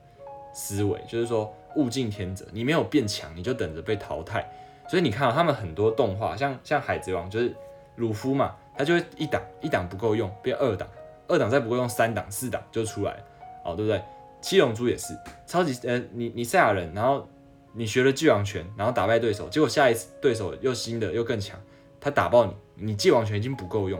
[0.53, 4.47] 思维，就是说物竞天择，你没有变强，你就等着被淘汰。
[4.88, 7.51] 所以你看到他们很多动画，像像海贼王，就是
[7.95, 10.88] 鲁夫嘛，他就会一档一档不够用，变二档，
[11.27, 13.17] 二档再不够用，三档四档就出来，
[13.65, 13.99] 哦，对不对？
[14.39, 15.17] 七龙珠也是
[15.47, 17.27] 超级呃，你你赛亚人，然后。
[17.74, 21.59] 你学了巨王拳，然后打败对手，结果下一次对手又新的又更强，
[21.99, 23.99] 他打爆你，你巨王拳已经不够用，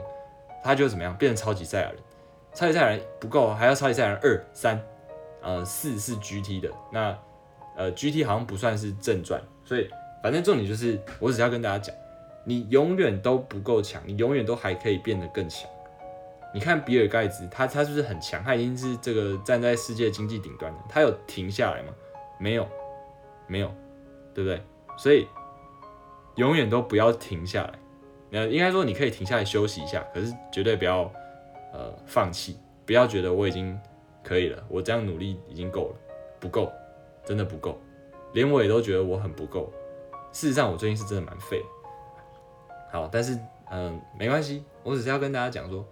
[0.64, 1.98] 他就怎么样变成超级赛亚人？
[2.54, 4.82] 超级赛亚人不够，还要超级赛亚人二三，
[5.42, 7.18] 呃四是 GT 的，那
[7.76, 9.88] 呃，GT 好像不算是正传，所以
[10.24, 11.96] 反正重点就是，我只要跟大家讲，
[12.44, 15.70] 你永远都不够强，你永远都还可以变得更强。
[16.54, 18.44] 你看比尔盖茨，他他是不是很强？
[18.44, 21.94] 他已经是这个站在世界经济顶端的，他有停下来吗？
[22.40, 22.68] 没有，
[23.48, 23.74] 没有，
[24.34, 24.62] 对不对？
[24.98, 25.28] 所以
[26.36, 27.80] 永远都不要停下来。
[28.32, 31.12] 呃，应该说你可以停下来休息一下，可是绝对不要
[31.74, 33.80] 呃放弃，不要觉得我已经
[34.24, 35.96] 可以了，我这样努力已经够了，
[36.40, 36.72] 不够，
[37.24, 37.80] 真的不够，
[38.34, 39.72] 连我也都觉得我很不够。
[40.34, 41.64] 事实上，我最近是真的蛮废。
[42.92, 43.40] 好，但是
[43.72, 45.86] 嗯，没关系，我只是要跟大家讲说，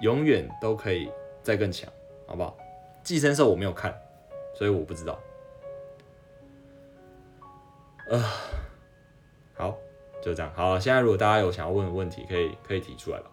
[0.00, 1.10] 永远都可以
[1.42, 1.88] 再更强，
[2.26, 2.56] 好不好？
[3.04, 3.94] 寄生兽我没有看，
[4.54, 5.18] 所以我不知道。
[8.10, 8.22] 呃，
[9.56, 9.78] 好。
[10.22, 13.30] 就这样，好，现在如果大家有想要问的问题，可以可以提出来了。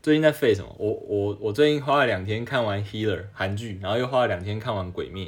[0.00, 0.74] 最近在废什么？
[0.78, 5.26] 我我我最近花了两天看完《Healer》韩剧，然后又花了两天看完《鬼灭》，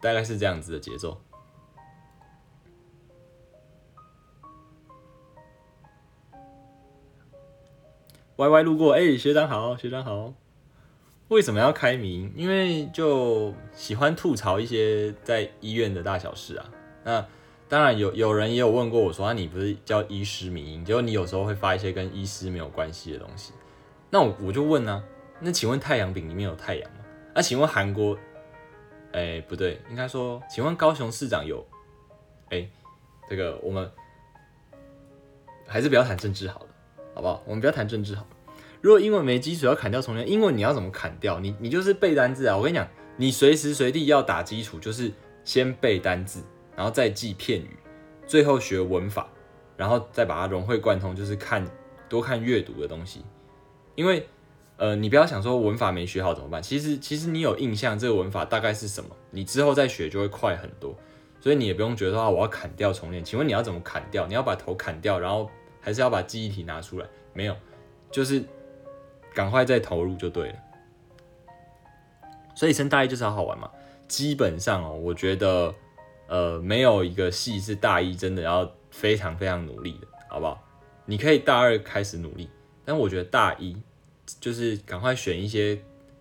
[0.00, 1.20] 大概是这样子的节奏。
[8.36, 10.34] 歪歪路过，哎，学长好，学长好。
[11.28, 12.32] 为什么要开名？
[12.36, 16.70] 因为就喜欢吐槽一些在医院的大小事啊。
[17.04, 17.26] 那
[17.68, 20.84] 当然有有人也有问过我说，啊，你不是叫医师名？
[20.84, 23.52] 结果你有时候会发一些跟医师没有关系的东西。
[24.10, 25.02] 那我我就问呢，
[25.40, 26.98] 那请问太阳饼里面有太阳吗？
[27.34, 28.16] 那请问韩国？
[29.12, 31.64] 哎，不对，应该说，请问高雄市长有？
[32.50, 32.68] 哎，
[33.28, 33.90] 这个我们
[35.66, 36.66] 还是不要谈政治好了。
[37.14, 37.42] 好不好？
[37.46, 38.26] 我们不要谈政治好。
[38.80, 41.40] 如果英文没基础要砍掉重练，英文你要怎么砍掉？
[41.40, 42.54] 你你就是背单字啊！
[42.54, 42.86] 我跟你讲，
[43.16, 45.10] 你随时随地要打基础，就是
[45.42, 46.42] 先背单字，
[46.76, 47.70] 然后再记片语，
[48.26, 49.26] 最后学文法，
[49.74, 51.66] 然后再把它融会贯通，就是看
[52.10, 53.24] 多看阅读的东西。
[53.94, 54.28] 因为
[54.76, 56.62] 呃，你不要想说文法没学好怎么办？
[56.62, 60.94] 其实其实你有印象这个文法大概是什么，你之后再学就会快很多。
[61.40, 63.24] 所以你也不用觉得啊，我要砍掉重练。
[63.24, 64.26] 请问你要怎么砍掉？
[64.26, 65.48] 你要把头砍掉，然后。
[65.84, 67.54] 还是要把记忆体拿出来，没有，
[68.10, 68.42] 就是
[69.34, 70.54] 赶快再投入就对了。
[72.54, 73.70] 所以升大一就是好好玩嘛。
[74.08, 75.74] 基本上哦，我觉得
[76.26, 80.66] 呃没有一个系是大一真的要非常非常努力的，好不好？
[81.04, 82.48] 你可以大二开始努力，
[82.86, 83.76] 但我觉得大一
[84.40, 85.78] 就是赶快选一些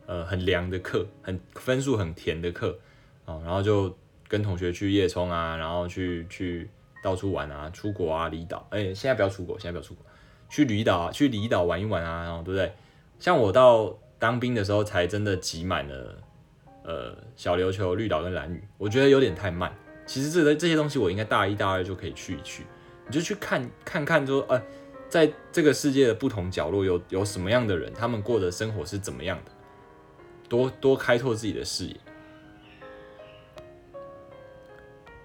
[0.08, 2.78] 呃很凉的课，很分数很甜的课
[3.24, 3.96] 啊，然后就
[4.28, 6.70] 跟同学去夜冲啊，然后去去。
[7.04, 8.66] 到处玩啊，出国啊，离岛。
[8.72, 10.04] 哎，现在不要出国，现在不要出国，
[10.50, 12.74] 去离岛啊，去离岛玩一玩啊，然后对不对？
[13.20, 16.18] 像我到当兵的时候，才真的挤满了，
[16.84, 19.72] 呃，小琉球、绿岛跟蓝屿，我觉得有点太慢。
[20.06, 22.66] 其实这个这些东西，我应该大一、大二就可以去一去，
[23.06, 24.62] 你就去看看看，说，呃，
[25.08, 29.52] 在这个世界的不同角落，有有什么样的人，他们过的生活是怎么样的，
[30.50, 31.96] 多多开拓自己的视野。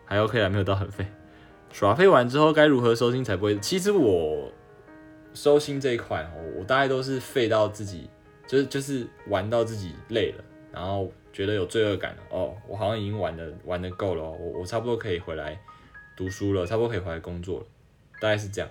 [0.05, 1.07] 还 OK 啊，没有到很废。
[1.71, 3.59] 耍废完之后该如何收心才不会？
[3.61, 4.51] 其实我
[5.35, 8.09] 收心这一块哦，我大概都是废到自己，
[8.47, 15.61] 就是就是玩到自己累了，然后觉得有罪恶感了哦，我好像已经玩的玩的够了，我我差不多可以回来
[16.16, 17.66] 读书了，差不多可以回来工作了，
[18.21, 18.69] 大概是这样。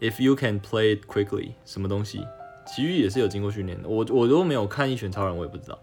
[0.00, 2.26] If you can play it quickly，什么东西？
[2.66, 5.78] 奇遇也是有经过训练的，我我都没有看一拳超人，我也不知道，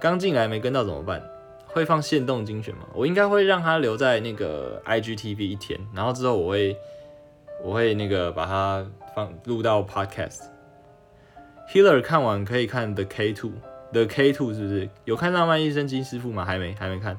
[0.00, 1.22] 刚进来没跟到怎么办？
[1.72, 2.86] 会放限动精选吗？
[2.94, 6.76] 我应该会让他留在那个 IGTV 一天，然后之后我会
[7.62, 10.42] 我会那个把它放录到 Podcast。
[11.72, 16.44] Healer 看完可以看 The K Two，The K Two 是不是有看浪漫医生金师傅吗？
[16.44, 17.18] 还没，还没看。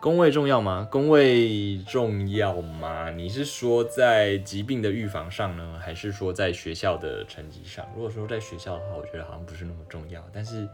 [0.00, 0.88] 工位重要吗？
[0.90, 3.08] 工位重要吗？
[3.10, 7.86] 你是说在疾病的预防上呢，还是说在学校的成绩上？
[7.94, 10.68] 如果说在学校的话，我觉得好像不是那么重要，但是。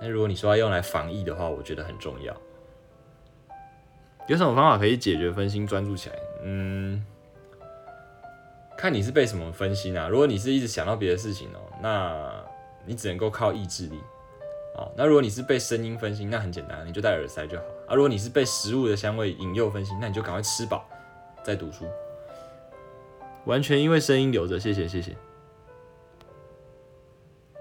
[0.00, 2.34] 那如果你说要用来防疫的话，我觉得很重要。
[4.28, 6.16] 有什么方法可以解决分心专注起来？
[6.42, 7.04] 嗯，
[8.76, 10.08] 看你是被什么分心啊。
[10.08, 12.44] 如果你是一直想到别的事情哦，那
[12.84, 13.98] 你只能够靠意志力。
[14.74, 17.64] 哦，那如果你是被声音分心，那很简单，你就戴耳塞就好。
[17.88, 20.84] 啊，如果你是被食物的香味引诱分心，那你就赶快吃饱
[21.42, 21.86] 再读书。
[23.46, 25.16] 完全因为声音留着，谢谢谢谢。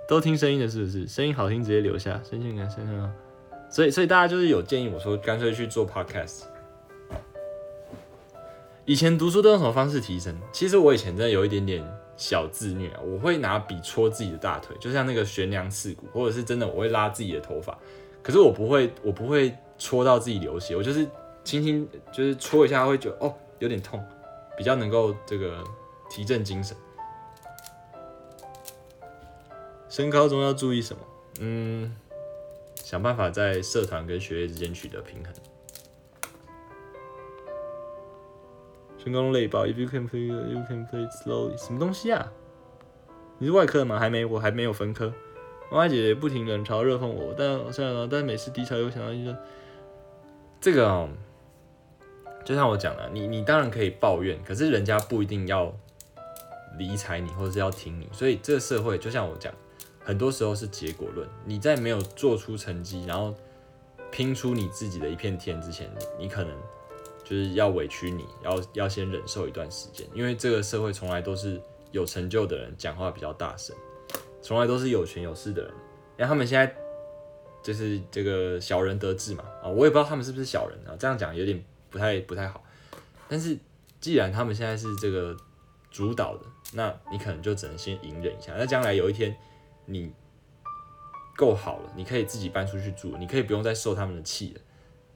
[0.07, 1.07] 都听声音的，是不是？
[1.07, 3.09] 声音好听直接留下，声线感声很好。
[3.69, 6.43] 所以，所以大家就是有建议我说，干脆去做 podcast。
[8.85, 10.37] 以前读书都用什么方式提升？
[10.51, 11.83] 其实我以前真的有一点点
[12.15, 17.75] 小自虐啊，我会拿笔戳自己的大腿，就像那个悬梁刺股，或者是真的我会拉自己的头发。
[18.21, 21.07] 可是我不会，我不会戳到自己流血，我就是
[21.43, 23.99] 轻轻就是戳一下，会觉得哦有点痛，
[24.55, 25.63] 比较能够这个
[26.11, 26.77] 提振精神。
[29.87, 31.01] 升高中要注意什么？
[31.39, 31.95] 嗯，
[32.75, 35.33] 想办法在社团跟学业之间取得平衡。
[38.97, 41.57] 升高中累爆，If you can play, you can play slowly。
[41.57, 42.31] 什么东西啊？
[43.37, 43.99] 你是外科的吗？
[43.99, 45.13] 还没，我还没有分科。
[45.69, 49.37] 妈妈姐姐不停冷嘲热讽我，但算了，但每次低潮又想到一个，
[50.61, 51.09] 这个哦，
[52.43, 55.73] 就像我讲的，你你当然可以抱怨，可是人家不一定要
[56.77, 58.07] 理睬你，或者是要听你。
[58.11, 59.53] 所以这个社会就像我讲。
[60.05, 63.33] 很多时候是结果论，你在没有做出成绩，然后
[64.11, 65.89] 拼出你自己的一片天之前，
[66.19, 66.55] 你可能
[67.23, 71.59] 就是要委屈，你要要先忍受一段时间，因为这个社会从来都是
[71.91, 73.75] 有成就的人讲话比较大声，
[74.43, 75.71] 从来都是有权有势的人，
[76.17, 76.71] 因为他们现在
[77.63, 82.63] 就是这个小人得志嘛，啊，我也不知道他们是不是小人啊，这样讲有点不太不太好，
[83.27, 83.57] 但是
[83.99, 85.35] 既然他们现在是这个
[85.89, 86.43] 主导的，
[86.73, 89.35] 那你可能就只能先隐忍一下，那将来有一天。
[89.85, 90.13] 你
[91.35, 94.61] 够好了，你可以自己搬出去住，你可以不用再受他们的气了。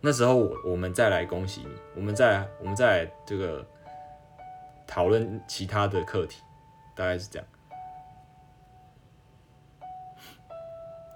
[0.01, 3.65] 那时候我我们再来恭喜你，我们再我们再来这个
[4.87, 6.41] 讨论其他的课题，
[6.95, 7.47] 大概是这样。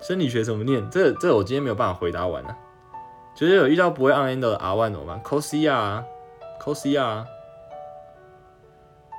[0.02, 0.90] 生理学怎么念？
[0.90, 2.56] 这这我今天没有办法回答完呢。
[3.36, 6.06] 就是有遇到不会按 end 的 R one 怎么办？cos 啊
[6.60, 7.26] ，cos 啊。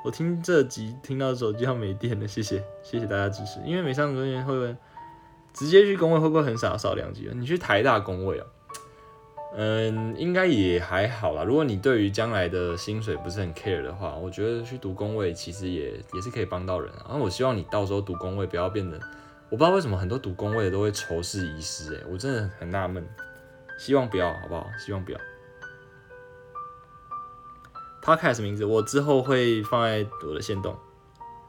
[0.04, 3.58] 我听这集听到手机要没电了，谢谢 谢谢大家支持。
[3.64, 4.76] 因为没上公会会问
[5.54, 7.26] 直接去工位会不会很少少两级？
[7.32, 8.46] 你去台大工位啊？
[9.56, 11.42] 嗯，应该也还好啦。
[11.42, 16.92] 如果你对于将来的薪水不是很 care 的话，我觉得去读工位其实也也是可以帮到人。
[17.08, 18.98] 然后我希望你到时候读工位不要变得，
[19.48, 23.02] 我不知道为什么很多读工位的都会仇视遗失，哎，我真的很纳闷。
[23.78, 24.68] 希望不要，好不好？
[24.78, 25.18] 希望不要。
[28.04, 30.76] Podcast 名字我之后会放在我的线动，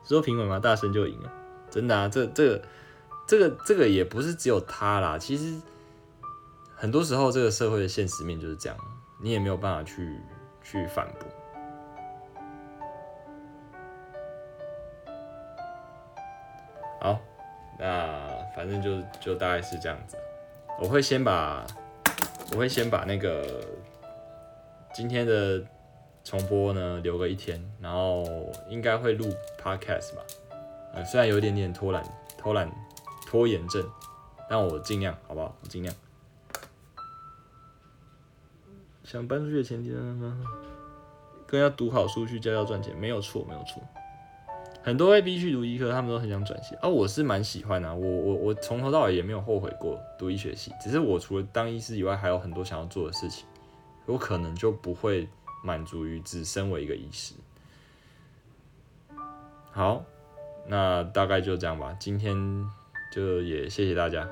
[0.06, 1.30] 说评委嘛，大声就赢了，
[1.70, 2.62] 真的啊，这这个
[3.28, 5.60] 这个这个也不是只有他啦，其实
[6.74, 8.78] 很多时候这个社会的现实面就是这样，
[9.22, 10.18] 你也没有办法去
[10.64, 11.28] 去反驳。
[17.01, 17.20] 好，
[17.78, 20.16] 那反正就就大概是这样子，
[20.80, 21.68] 我会先把
[22.53, 23.62] 我会先把那个
[24.93, 25.62] 今天的。
[26.26, 28.26] 重播呢，留个一天，然后
[28.67, 29.28] 应该会录
[29.61, 30.23] podcast 吧，
[30.95, 32.03] 呃，虽然有一点点拖懒、
[32.36, 32.67] 偷懒、
[33.28, 33.88] 拖延症，
[34.49, 35.55] 但我尽量，好不好？
[35.61, 35.93] 我尽量。
[39.03, 40.36] 想搬出去的前提呢，
[41.45, 43.80] 更要读好书去教教赚钱，没有错，没有错。
[44.82, 53.45] 很多被逼去读医科，他们都很想转系，啊，我是蛮喜欢的，我我我从头到尾也没有后悔过读医学系，只是我除了当医师以外，还有很多想要做的事情，
[54.07, 55.30] 我可能就不会。
[55.66, 57.34] 满足于只身为一个医师。
[59.72, 60.05] 好，
[60.68, 61.97] 那大概就这样吧。
[61.99, 62.38] 今天
[63.11, 64.30] 就也谢谢大家，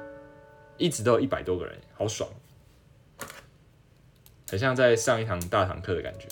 [0.78, 2.30] 一直都有一百多个人，好爽，
[4.50, 6.28] 很像在上一堂大堂课的感觉，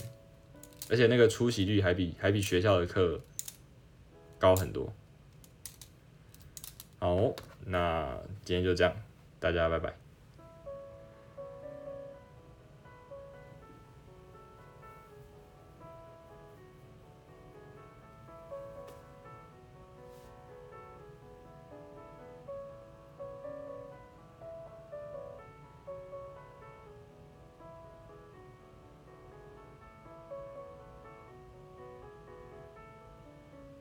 [0.90, 3.20] 而且那个出席率还比还比学校的课
[4.38, 4.94] 高很多。
[7.00, 7.34] 好，
[7.66, 8.96] 那今天就这样，
[9.40, 10.01] 大家拜拜。